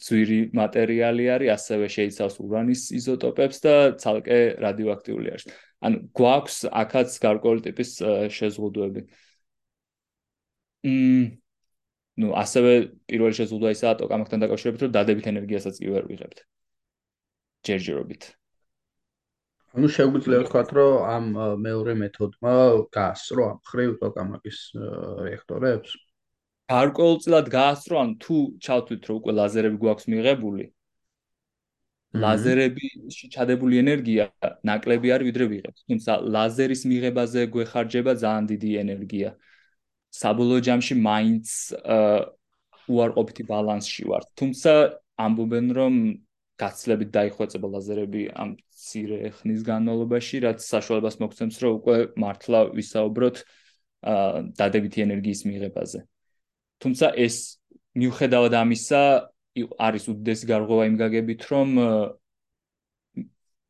[0.00, 5.50] ძვირი მატერიალი არის ასევე შეიცავს ურანის იზოტოპებს და ცალკე რადიოაქტიული არის
[5.88, 7.90] ანუ გვაქვს აქაც გარკვეული ტიპის
[8.38, 9.04] შეზღუდვები
[10.84, 11.40] მ
[12.20, 12.72] ну, ასევე
[13.08, 16.38] პირველი შეზღუდვა ისაა ტოკამაკთან დაკავშირებით, რომ დადებით ენერგიასაც კი ვერ ვიღებთ.
[17.68, 18.22] ჯერჯერობით.
[19.80, 21.26] ну შეგვიძლია ვთქვათ რომ ამ
[21.64, 22.54] მეორე მეთოდმა
[22.96, 24.58] გაასწრო ამ ხრივ ტოკამაკის
[25.26, 25.90] რეაქტორებს
[26.73, 30.65] გარკვეულწილად გაასწრო ან თუ ჩავთვლით რომ უკვე ლაზერები გვაქვს მიღებული
[32.25, 34.25] ლაზერები შეჩადებული ენერგია
[34.69, 39.35] ნაკლები არის ვიდრე ვიღებთ თუმცა ლაზერის მიღებაზე გვეხარჯება ძალიან დიდი ენერგია
[40.15, 41.47] საბოლოო ჯამში მაინც
[42.87, 44.27] უარყოფითი ბალანსში ვართ.
[44.39, 44.71] თუმცა
[45.25, 45.93] ამბობენ რომ
[46.61, 53.35] გაცლებით დაიხვეწება ლაზერები ამ ცირე ხნის განმავლობაში, რაც საშუალებას მოგცემს, რომ უკვე მართლა ვისაუბროთ
[54.59, 55.99] დადებითი ენერგიის მიღებაზე.
[56.85, 57.35] თუმცა ეს
[57.97, 59.01] მიუხედავად ამისა
[59.55, 61.69] არის უდიდესი გარღვევა იმ გაგებით, რომ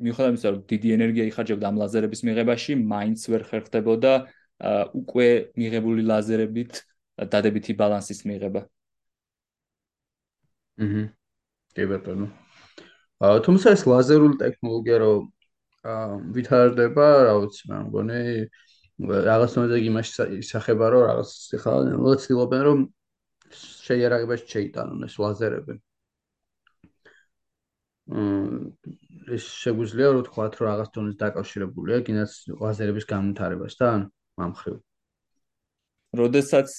[0.04, 4.14] მიუხედავად იმისა, რომ დიდი ენერგია იხარჯებოდა ამ ლაზერების მიღებაში, მაინც ვერ ხერხდებოდა
[5.00, 5.28] უკვე
[5.62, 6.82] მიღებული ლაზერებით
[7.32, 8.66] დადებითი ბალანსის მიღება.
[10.84, 11.04] აჰა.
[11.76, 12.28] კი ბატონო.
[13.24, 15.14] აა თუმცა ეს ლაზერული ტექნოლოგია რო
[15.88, 18.22] აა ვითარდება, რა ვიცი, მე მგონი
[19.30, 20.12] რაღაც მომენტში იმაში
[20.44, 21.30] ისახება, რომ რაღაც
[21.64, 21.74] ხა
[22.04, 22.80] მოცდილობენ რომ
[23.54, 25.76] შეიარაღებაში შეიტანონ ეს ლაზერები.
[28.06, 28.74] მ
[29.36, 32.32] ეს შეგვიძლია რომ თქვათ რომ რაღაც დონეს დაკავშირებულია კიდაც
[32.62, 34.00] ლაზერების განვითარებასთან
[34.42, 34.76] მომხრივ.
[36.22, 36.70] როდესაც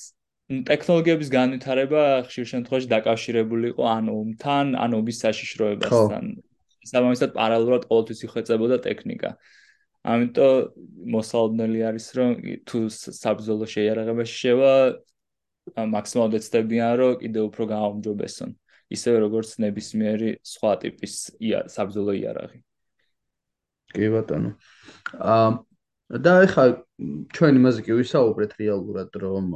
[0.47, 6.25] ტექნოლოგიების განვითარება ხშირ შემთხვევაში დაკავშირებული იყო ან ომთან, ან ომის საშიშროებასთან.
[6.87, 9.31] სამომისად პარალელურად ყოველთვის იხვეწებოდა ტექნიკა.
[10.07, 10.55] ამიტომ
[11.11, 12.31] მოსალოდნელი არის რომ
[12.63, 14.73] თუ საბრძოლო შეიარაღებაში შევა
[15.75, 18.55] მაქსიმალურად ეცდებიან რომ კიდე უფრო გააუმჯობესონ
[18.95, 21.15] ისევე როგორც ნებისმიერი სხვა ტიპის
[21.75, 22.61] საბრძოლო იარაღი.
[23.95, 24.53] კი ბატონო.
[25.19, 25.49] აა
[26.23, 26.65] და ეხლა
[27.35, 29.47] ჩვენ იმაზე კი ვისაუბრეთ რეალურად რომ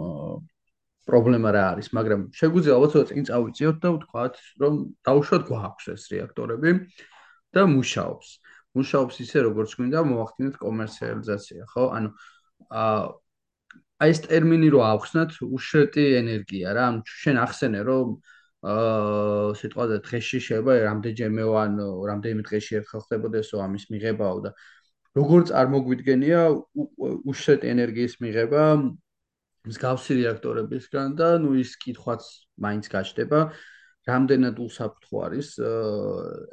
[1.07, 4.75] პრობლემა რა არის, მაგრამ შეგვიძლია ალბათ ცოტა წინ წავიწიოთ და ვთქვათ, რომ
[5.07, 6.71] დაუშვათ გვაქვს ეს რეაქტორები
[7.55, 8.29] და მუშაობს.
[8.79, 11.85] მუშაობს ისე როგორც გვინდა მოახდინოთ კომერციალიზაცია, ხო?
[11.97, 12.11] ანუ
[12.71, 12.99] აა
[14.01, 18.09] აი ეს ტერმინი რო ავხსნათ, უშრეტი ენერგია რა, ანუ შენ ახსენე რომ
[18.61, 21.73] აა სიტყვაზე დღეში შეიძლება რამდენჯერმე ან
[22.11, 24.51] რამდენიმე დღეში ერთხელ ხდებოდესო ამის მიღებაო და
[25.17, 26.41] როგორ წარმოგვიდგენია
[27.33, 28.65] უშრეტი ენერგიის მიღება
[29.69, 32.25] მსგავსი რეაქტორებისგან და ნუ ის კითხვაც
[32.65, 33.41] მაინც გაჩნდება.
[34.09, 35.49] რამდენად უსაფრთხო არის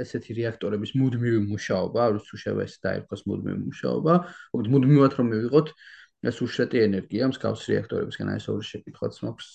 [0.03, 4.13] ესეთი რეაქტორების მუდმივი მუშაობა, რუსულ შეიძლება ეს დაიხოს მუდმივი მუშაობა,
[4.51, 5.67] მოკლედ მუდმივად რომ მივიღოთ
[6.29, 9.47] ეს უშრეტი ენერგია მსგავს რეაქტორებისგან აი ეს ორი შეკითხვაც მაქვს,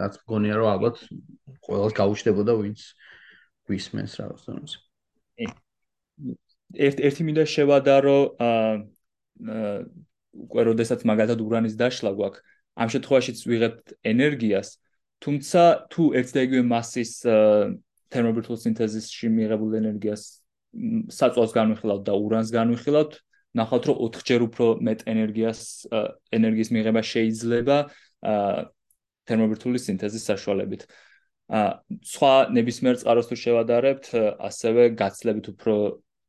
[0.00, 0.96] რაც მგონია რომ ალბათ
[1.66, 2.80] ყველას გაუჩნდებოდა ვინც
[3.68, 4.78] გვისმენს რაღაც დონეზე.
[6.72, 8.72] ერთ ერთი მინდა შევადარო აა
[10.32, 12.40] უკვე როდესაც მაგალითად ურანის დაშლა გვაქვს,
[12.72, 14.68] ამ შემთხვევაშიც ვიღებთ ენერგიას,
[15.20, 17.12] თუმცა თუ ერთ და იგივე მასის
[18.12, 20.22] თერმობირთულ სინთეზისში მიღებულ ენერგიას
[21.12, 23.12] საწვავს განვიხილავთ და ურანს განვიხილავთ,
[23.58, 25.60] ნახავთ რომ 4ჯერ უფრო მეტ ენერგიას
[26.32, 27.76] ენერგიის მიღება შეიძლება
[29.28, 30.82] თერმობირთული სინთეზის საშუალებით.
[31.52, 34.04] ა სხვა ნებისმიერ წყაროს თუ შევადარებთ,
[34.48, 35.74] ასევე გაცლებით უფრო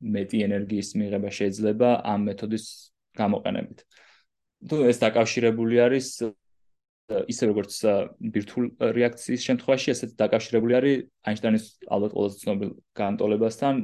[0.03, 2.65] მეტი ენერგიის მიღება შეიძლება ამ მეთოდის
[3.15, 3.79] გამოყენებით.
[4.67, 6.07] თუ ეს დაკავშირებული არის
[7.13, 7.73] ისე როგორც
[8.33, 10.95] ბირთულ რეაქციის შემთხვევაში, ესეც დაკავშირებული არის
[11.27, 13.75] აინშტაინის ალბათ ყველაზე ცნობილ განტოლებასთან,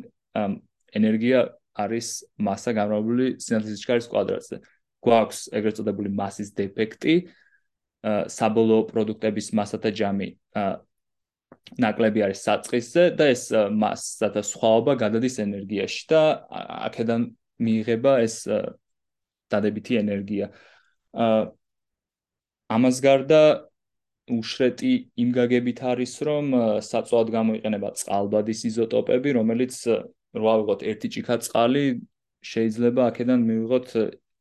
[0.99, 1.39] ენერგია
[1.83, 2.07] არის
[2.47, 4.55] მასა გამრავლებული სინათლის ჯგარის კვადრატზე.
[4.99, 7.15] გვაქვს ეგრეთ წოდებული მასის დეფექტი,
[8.03, 10.27] საბოლოო პროდუქტების მასათა ჯამი
[11.79, 16.21] ნაკლები არის საწყისზე და ეს მასათა სხვაობა გადადის ენერგიაში და
[16.89, 17.21] აქედან
[17.59, 18.35] მიიღება ეს
[19.51, 20.51] დადებითი ენერგია.
[22.69, 23.41] ამას გარდა
[24.29, 26.45] უშრეტი იმ გაგებით არის, რომ
[26.85, 29.75] საწვავად გამოიყენება წყალბადის იზოტოპები, რომელიც
[30.37, 31.85] რა ვიღოთ, ერთი ჭიქა წყალი
[32.45, 33.87] შეიძლება აქედან მივიღოთ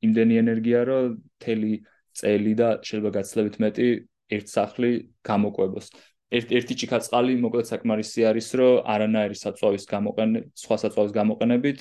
[0.06, 1.72] იმდენი ენერგია, რომ თელი
[2.18, 3.88] წელი და შეიძლება გაცლებით მეტი
[4.36, 4.90] ერთ სახლი
[5.24, 5.86] გამოყვებოს.
[6.28, 11.80] ერთ ერთი ჭიქა წყალი მოკლედ საკმარისი არის, რომ არანაირი საწვავის გამოყენებით, სხვა საწვავის გამოყენებით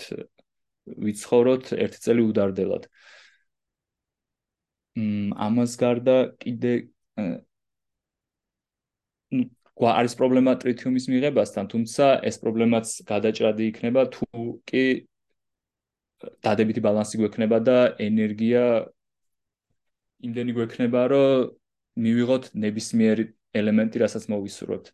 [0.87, 2.83] ვიცხოვროთ ერთი წელი უდარდელად.
[4.97, 6.73] მ ამას გარდა კიდე
[9.85, 14.25] არის პრობლემა ტრიტიუმის მიღებასთან, თუმცა ეს პრობლემაც გადაჭრადი იქნება თუ
[14.65, 14.85] კი
[16.41, 18.89] დადებითი ბალანსი გვექნება და ენერგია
[20.25, 21.53] იმდენი გვექნება, რომ
[22.01, 24.87] მივიღოთ ნებისმიერი ელემენტი, რასაც მოვისურვებთ.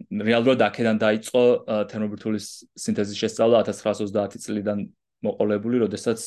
[0.00, 1.42] რეალურად აქედან დაიწყო
[1.92, 4.78] თერმობირთულის სინთეზის შესწავლა 1930 წლიდან
[5.28, 6.20] მოყოლებული, როდესაც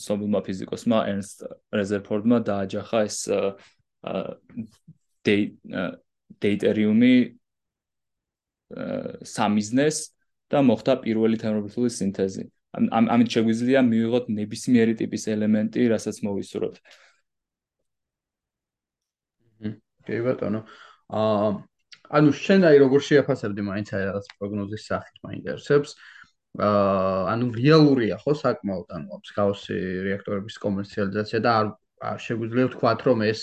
[0.00, 1.44] ცნობილმა ფიზიკოსმა ერნსტ
[1.76, 3.18] რეზერფორდმა დააჯახა ეს
[6.44, 7.14] დეიტერიუმი
[9.36, 9.96] სამიზნეს
[10.50, 12.44] და მოხდა პირველი თერმობირთული სინთეზი.
[12.76, 16.80] ამ ამით შეგვიძლია მივიღოთ ნებისმიერი ტიპის ელემენტი, რასაც მოვისურვებთ.
[20.06, 20.60] კი ბატონო.
[21.10, 21.48] აა
[22.16, 25.90] ანუ შენ აი როგორ შეაფასებდი მაინც აი რაღაც პროგნოზის სახით მაინტერესებს.
[26.66, 31.50] აა ანუ რეალურია ხო საკმაოდ ანუ მსგავსი რეაქტორების კომერციალიზაცია და
[32.12, 33.42] არ შეგვიძლია ვთქვათ რომ ეს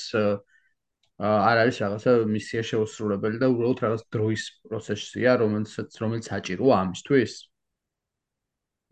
[1.24, 7.34] არ არის რაღაცა მისია შეუსრულებელი და უბრალოდ რაღაც დროის პროცესია, რომელიც რომელიც საჭიროა ამისთვის.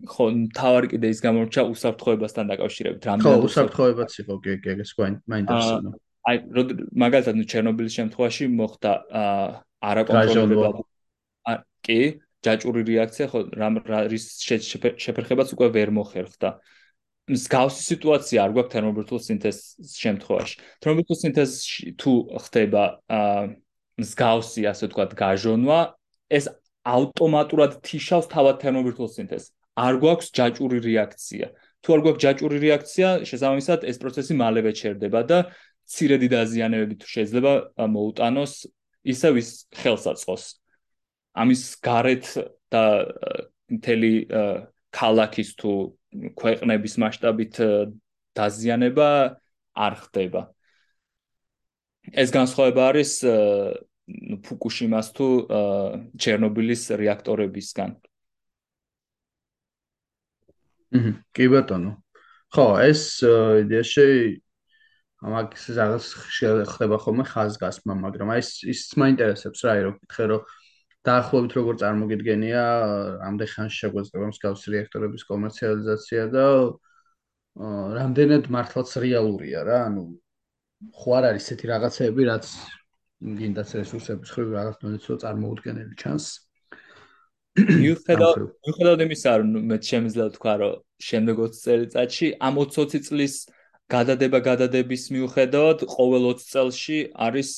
[0.01, 0.25] ხო,
[0.57, 4.91] თავარი კიდე ის გამორჩა უსაფრთხოებასთან დაკავშირებით, რამდენად ხო, უსაფრთხოებაც იყო, კი, კი, ეს
[5.29, 5.89] მაინტერესებდა.
[6.31, 6.35] აი,
[7.03, 8.91] მაგალითად, ნუ ჩერნობილის შემთხვევაში მოხდა
[9.91, 10.89] არაკონტროლირებული
[11.85, 11.99] კი,
[12.45, 13.75] ჯაჭვური რეაქცია, ხო, რამ
[14.09, 16.49] რის შეფერხებაც უკვე ვერ მოხერხდა.
[17.29, 20.55] მსგავსი სიტუაცია არ გვაქვს თერმობირთულ სინთეზის შემთხვევაში.
[20.81, 23.41] თერმობირთულ სინთეზში თუ ხდება აა
[24.01, 25.79] მსგავსი, ასე ვთქვათ, გაჟონვა,
[26.31, 26.45] ეს
[26.87, 29.51] ავტომატურად თიშავს თავად თერმობირთულ სინთეზს.
[29.77, 31.47] არ გვაქვს ჯაჭვური რეაქცია.
[31.81, 35.39] თუ არ გვაქვს ჯაჭვური რეაქცია, შესაბამისად ეს პროცესი მალევე ჩერდება და
[35.91, 38.53] ცირედი დაზიანებები თუ შეიძლება მოუტანოს
[39.13, 40.43] ისევ ის ხელსაწყოს.
[41.41, 42.25] ამის გარეთ
[42.71, 42.83] და
[43.71, 44.13] მთელი
[44.91, 45.71] ქალაქის თუ
[46.11, 47.55] ქვეყნების მასშტაბით
[48.35, 49.09] დაზიანება
[49.75, 50.41] არ ხდება.
[52.11, 53.11] ეს განსხვავება არის
[54.43, 55.27] ფუკუშიმას თუ
[56.17, 57.91] ჩერნობილის რეაქტორებისგან.
[60.91, 61.91] აჰა, კი ბატონო.
[62.51, 64.07] ხო, ეს იდეაში
[65.21, 66.05] ამას რაღაც
[66.67, 70.41] ხდება ხოლმე ხაზგასმა, მაგრამ აი ეს ის მაინტერესებს რა, რომ გითხე რომ
[71.07, 72.63] დაახლოებით როგორ წარმოგიდგენია
[73.27, 76.45] ამდენ ხანში შეგვეძლება მსგავსი რეაქტორების კომერციალიზაცია და
[77.97, 80.03] რამდენად მართლაც რეალურია რა ანუ
[81.01, 82.45] ხო არ არის ესეთი რაღაცები რაც
[83.21, 86.25] გინდაც რესურსების ხრივ რაღაც დონეცო წარმოუდგენელი ჩანს.
[87.81, 90.73] მიუხედავად მიუხედავად იმისა რომ მე შემიძლია თქვა რომ
[91.07, 93.35] შემდეგ 20 წელიწადში ამ 20 წლის
[93.91, 97.49] გადადება გადადების მიუხედავად ყოველ 20 წელში არის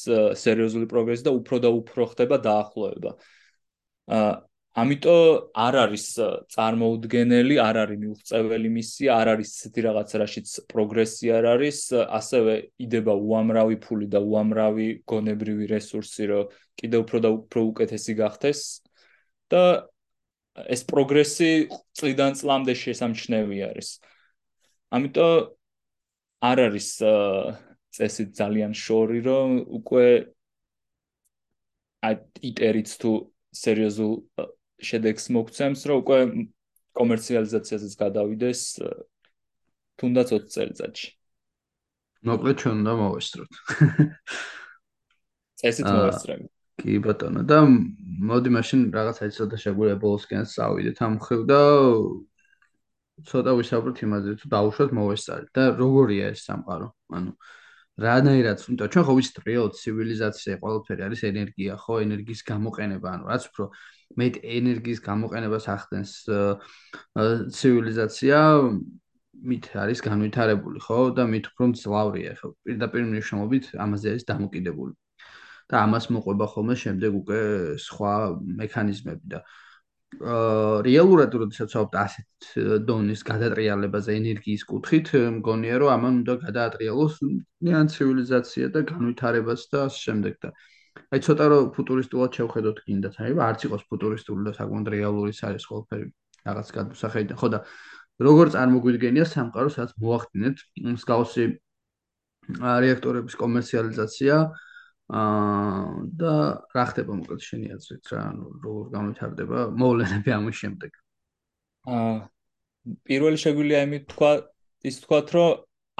[0.44, 3.12] სერიოზული პროგრესი და უფრო და უფრო ხდება დაახლოება.
[4.18, 4.34] აა
[4.74, 6.06] ამიტომ არ არის
[6.54, 13.14] წარმოუდგენელი, არ არის მიუღწეველი მისია, არ არის ისეთი რაღაც რაშიც პროგრესი არ არის, ასევე იდება
[13.14, 16.50] უამრავი ფული და უამრავი გონებრივი რესურსი, რომ
[16.82, 18.62] კიდევ უფრო და უფრო უკეთესი გახდეს
[19.54, 19.64] და
[20.74, 21.52] ეს პროგრესი
[21.94, 23.90] წლიდან წლამდე შესამჩნევი არის.
[24.90, 25.54] ამიტომ
[26.50, 26.90] არ არის
[27.94, 30.06] წესი ძალიან შორი რომ უკვე
[32.04, 32.16] აი
[32.52, 33.12] იტერიც თუ
[33.64, 34.14] სერიოზულ
[34.84, 36.20] შედეგს მოგცემს რომ უკვე
[37.00, 38.62] კომერციალიზაციაზეც გადავიდეს
[40.02, 41.14] თუნდაც 20 წელიწადში
[42.24, 43.52] მოკლედ ჩვენ უნდა მოვესწროთ.
[45.60, 46.46] წესით მოვესწრები.
[46.80, 47.42] კი ბატონო.
[47.44, 47.58] და
[48.30, 51.60] მოდი მაშინ რაღაცა ცოტა შეგვიძლია ბოლოსკენ წავიდეთ ამ ხრივ და
[53.22, 56.88] ცოტა ვისაუბროთ იმაზე, თუ დაუშვათ მოვესწარეთ და როგორია ეს სამყარო.
[57.14, 57.32] ანუ
[58.04, 63.44] რანაირად, თუმცა ჩვენ ხო ვიცით რეალ ცივილიზაცია ყველაფერი არის ენერგია, ხო, ენერგიის გამოყენება, ანუ რაც
[63.54, 63.66] უფრო
[64.18, 66.12] მეტ ენერგიის გამოყენებას ახდენს
[67.54, 68.38] ცივილიზაცია,
[69.44, 72.48] მით არის განვითარებული, ხო, და მით უფრო მძლავრია, ხო.
[72.66, 74.94] პირდაპირ მნიშვნელობით ამაზე არის დამოკიდებული.
[75.72, 77.40] და ამას მოყვება ხოლმე შემდეგ უკვე
[77.80, 78.14] სხვა
[78.62, 79.40] მექანიზმები და
[80.24, 82.48] რეალურად როდესაც ვთქვათ ასეთ
[82.88, 87.16] დონის გადატრიალებაზე ენერგიის კუთხით მგონია რომ ამან უნდა გადაატრიალოს
[87.68, 90.50] ნიან ცივილიზაცია და განვითარებას და ამ შემდეგ და
[91.12, 96.06] აი ცოტა რომ ფუტურისტულად შევხედოთ კიდაც აი არც იყოს ფუტურისტული და საკმაოდ რეალური არის ყველაფერი
[96.48, 97.60] რაღაც გადმოსახედიდან ხო და
[98.24, 100.58] როგორ წარმოგვიდგენია სამყარო სადაც მოახდინეთ
[100.94, 101.46] მსგავსი
[102.84, 104.72] რეაქტორების კომერციალიზაცია აა
[105.14, 106.34] და
[106.76, 110.92] რა ხდება მოკლედ შენი აზრით რა ანუ როგორ განვითარდება მოვლენები ამის შემდეგ?
[111.98, 112.16] აა
[113.08, 114.32] პირველი შეგვიძლია იმით თქვა
[114.90, 115.52] ის თქვათ რომ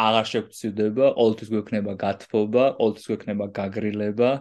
[0.08, 4.32] აღარ შეგვწივდება ყოველთვის გვექნება გათბობა ყოველთვის გვექნება გაგრილება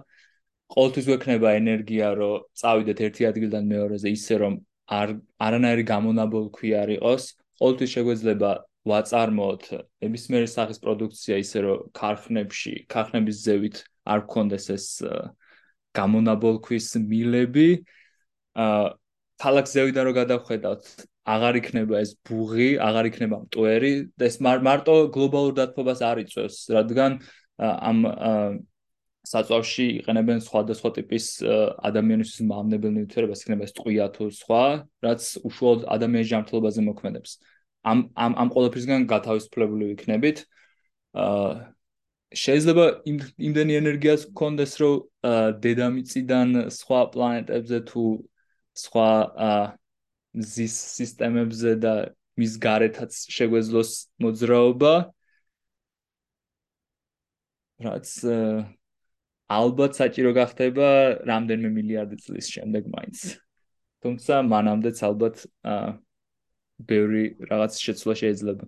[0.72, 4.54] ყოველთვის გვექნება ენერგია რომ წავიდეთ ერთი ადგილიდან მეორეზე ისე რომ
[4.98, 5.08] არ
[5.46, 7.24] არანაირი გამონაბოლქვი არ იყოს.
[7.60, 8.50] ყოველთვის შეგვეძლება
[8.90, 9.64] ვაწარმოოთ
[10.02, 14.86] ნებისმიერი სახის პროდუქცია ისე რომ ქარხნებში ქარხნების ზევით არ გქონდეს ეს
[15.96, 17.68] გამონაბოლქვის მილები
[18.62, 18.90] აა
[19.42, 20.90] ქალაქ ზევიდან რო გადავხედავთ
[21.22, 27.18] აღარ იქნება ეს ბუღი, აღარ იქნება მტვერი და ეს მარტო გლობალურ დათბობას არ იწევს, რადგან
[27.62, 27.98] ამ
[29.22, 31.26] საწავში იყენებენ სხვადასხვა ტიპის
[31.88, 34.62] ადამიანის მავნებელ ნივთიერებას, იქნება ეს ტყვია თუ სხვა,
[35.06, 37.30] რაც უშუალოდ ადამიანის ჯანმრთელობაზე მოქმედებს.
[37.86, 40.42] ამ ამ ამ ყოველფრისგან გათავისუფლებული ვიქნებით.
[41.14, 41.70] აა
[42.38, 42.84] შეიძლება
[43.48, 44.94] იმდენი ენერგიას გქონდეს, რომ
[45.64, 48.04] დედამიწიდან სხვა პლანეტებზე თუ
[48.82, 49.08] სხვა
[50.32, 51.94] მზის სისტემებზე და
[52.40, 53.90] მის გარეთაც შეგვეძლოს
[54.24, 54.94] მოძრაობა.
[57.84, 58.08] რაც
[59.52, 60.88] ალბათ საჭირო გახდება
[61.28, 63.18] რამდენიმე მილიარდი წლის შემდეგ მაინც.
[64.02, 65.36] თუმცა მანამდეც ალბათ
[66.88, 68.64] ბევრი რაღაც შეცვლა შეიძლება.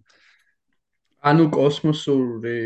[1.25, 2.59] ანუ კოსმოსური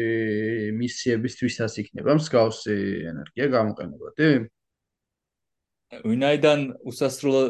[0.75, 2.77] მისიებისთვისაც იქნება მსგავსი
[3.13, 4.31] ენერგია გამოყენებადი?
[6.05, 7.43] ვინაიდან უსასრულო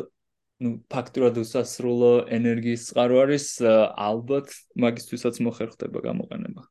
[0.59, 4.53] ну ფაქტურად უსასრულო ენერგიის წყარო არის ალბათ
[4.85, 6.63] მაგისთვისაც მოხერხდება გამოყენება.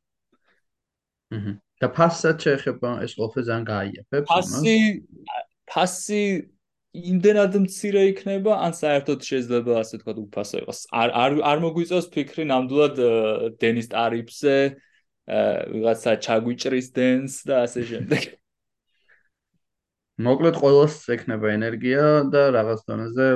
[1.34, 1.52] აჰა.
[1.78, 4.76] და ფასად შეეხება ეს ყოველთვის ძალიან გაიაფებს ფასი
[5.68, 6.22] ფასი
[6.96, 10.80] იმდენად მცირე იქნება, ან საერთოდ შეიძლება ასე თქვა უფასო იყოს.
[10.88, 12.96] არ არ არ მოგვიწევს ფიქრი ნამდვილად
[13.60, 14.56] დენის ტარიფზე,
[15.28, 18.22] ვიღაცა ჩაგვიჭრის დენს და ასე შემდეგ.
[20.28, 23.26] მოკლედ ყოველს ექნება ენერგია და რაღაც დონეზე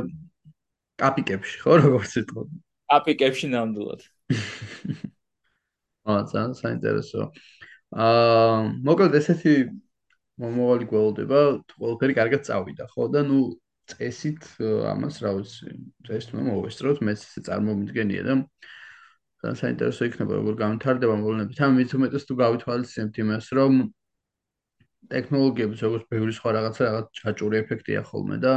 [0.98, 2.48] კაპიკებში, ხო, როგორც იტყოდ.
[2.88, 4.00] კაპიკებში ნამდვილად.
[6.09, 7.30] აა, ძალიან საინტერესო.
[7.92, 8.57] აა,
[8.88, 9.55] მოკლედ ესეთი
[10.41, 11.41] მომავალი გველდება,
[11.76, 13.41] ყველაფერი კარგად წავიდა, ხო და ნუ
[13.93, 14.47] წესით
[14.93, 15.72] ამას რა ვიცი,
[16.09, 18.35] წესით უნდა მოვესწროთ, მეც ესე წარმომიდგენია და
[19.43, 21.59] ძალიან საინტერესო იქნება როგორ გამთარდება მოვლენები.
[21.59, 23.72] თან მით უმეტეს თუ გავითვალისწინებთ იმას, რომ
[25.12, 28.55] ტექნოლოგიების როგორც ბევრი სხვა რაღაცა რაღაც ჩაჭური ეფექტია ხოლმე და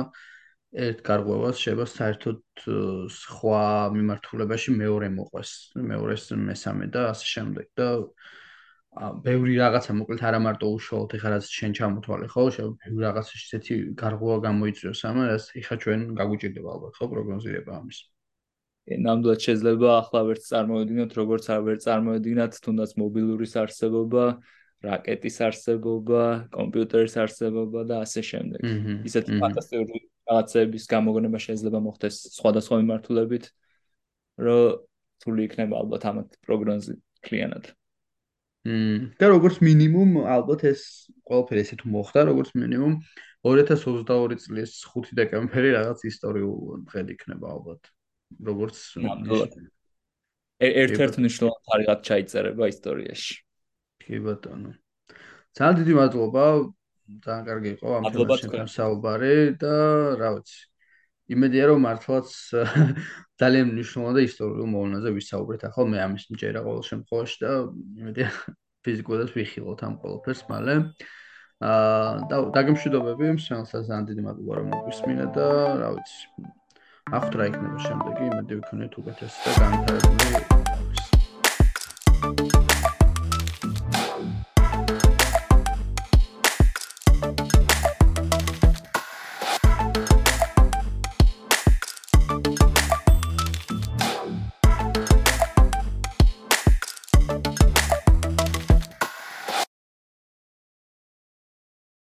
[0.85, 2.39] ერთ გარღვევას შეიძლება საერთოდ
[3.17, 3.65] სხვა
[3.95, 5.51] მიმართულებაში მეორე მოყვეს,
[5.89, 7.87] მეორეს მესამე და ასე შემდეგ და
[8.95, 12.43] ბევრი რაღაცა მოკლედ არა მარტო უშუალოდ ეხლა რაც შენ ჩამოთვალე ხო?
[12.55, 17.05] შეიძლება ბევრი რაღაცა ისეთი გარღვევა გამოიწვიოს ამას ეხლა ჩვენ გაგვიჭირდება ალბათ ხო?
[17.11, 17.99] პროგნოზირება ამის.
[18.85, 24.25] ნამდვილად შეიძლება ახლა ვერც წარმოედგინოთ როგორც არ ვერ წარმოედგინათ თუნდაც მობილურის არსებობა
[24.85, 26.23] რაკეტის არსებობა
[26.55, 28.61] კომპიუტერის არსებობა და ასე შემდეგ.
[29.09, 33.45] ისეთი ფანტასტიკური რაღაცების გამოგონება შეიძლება მოხდეს სხვადასხვა მიმართულებით
[34.45, 34.63] რომ
[35.23, 36.93] თული იქნება ალბათ ამათ პროგნოზი
[37.25, 37.84] კლიანად მმ
[38.65, 40.81] და როგორც მინიმუმ ალბათ ეს
[41.29, 42.95] ყველაფერი ესე თუ მოხდა როგორც მინიმუმ
[43.45, 47.81] 2022 წლის 5 დეკემბერი რაღაც ისტორიულ დღედ იქნება ალბათ.
[48.41, 48.77] როგორც
[50.65, 53.35] ერთ-ერთ მნიშვნელოვან თარიღად ჩაიწერება ისტორიაში.
[54.01, 54.71] კი ბატონო.
[55.53, 56.45] ძალიან დიდი მადლობა.
[57.21, 59.75] ძალიან კარგი იყო ამ თემასთან საუბარი და
[60.17, 60.57] რა ვიცი
[61.33, 62.29] იმედია რომ მართლაც
[63.41, 65.61] ძალიან მნიშვნელოვანი და ისტორიული მოვლენაზე ვისაუბრეთ.
[65.69, 67.51] ახლა მე ამის მჯერა ყოველ შემთხვევაში და
[68.01, 68.27] იმედია
[68.85, 70.75] ფიზიკურად ვიხილოთ ამ ყველაფერს მალე.
[71.65, 75.47] აა და დაგემშვიდობები მსმენელსაც ძალიან დიდი მადლობა რომ მოგვისმინა და
[75.81, 76.19] რა ვიცი
[77.15, 80.24] ახვდრა იქნება შემდეგი იმედი ვიქნებით უკეთესი და განვითარებული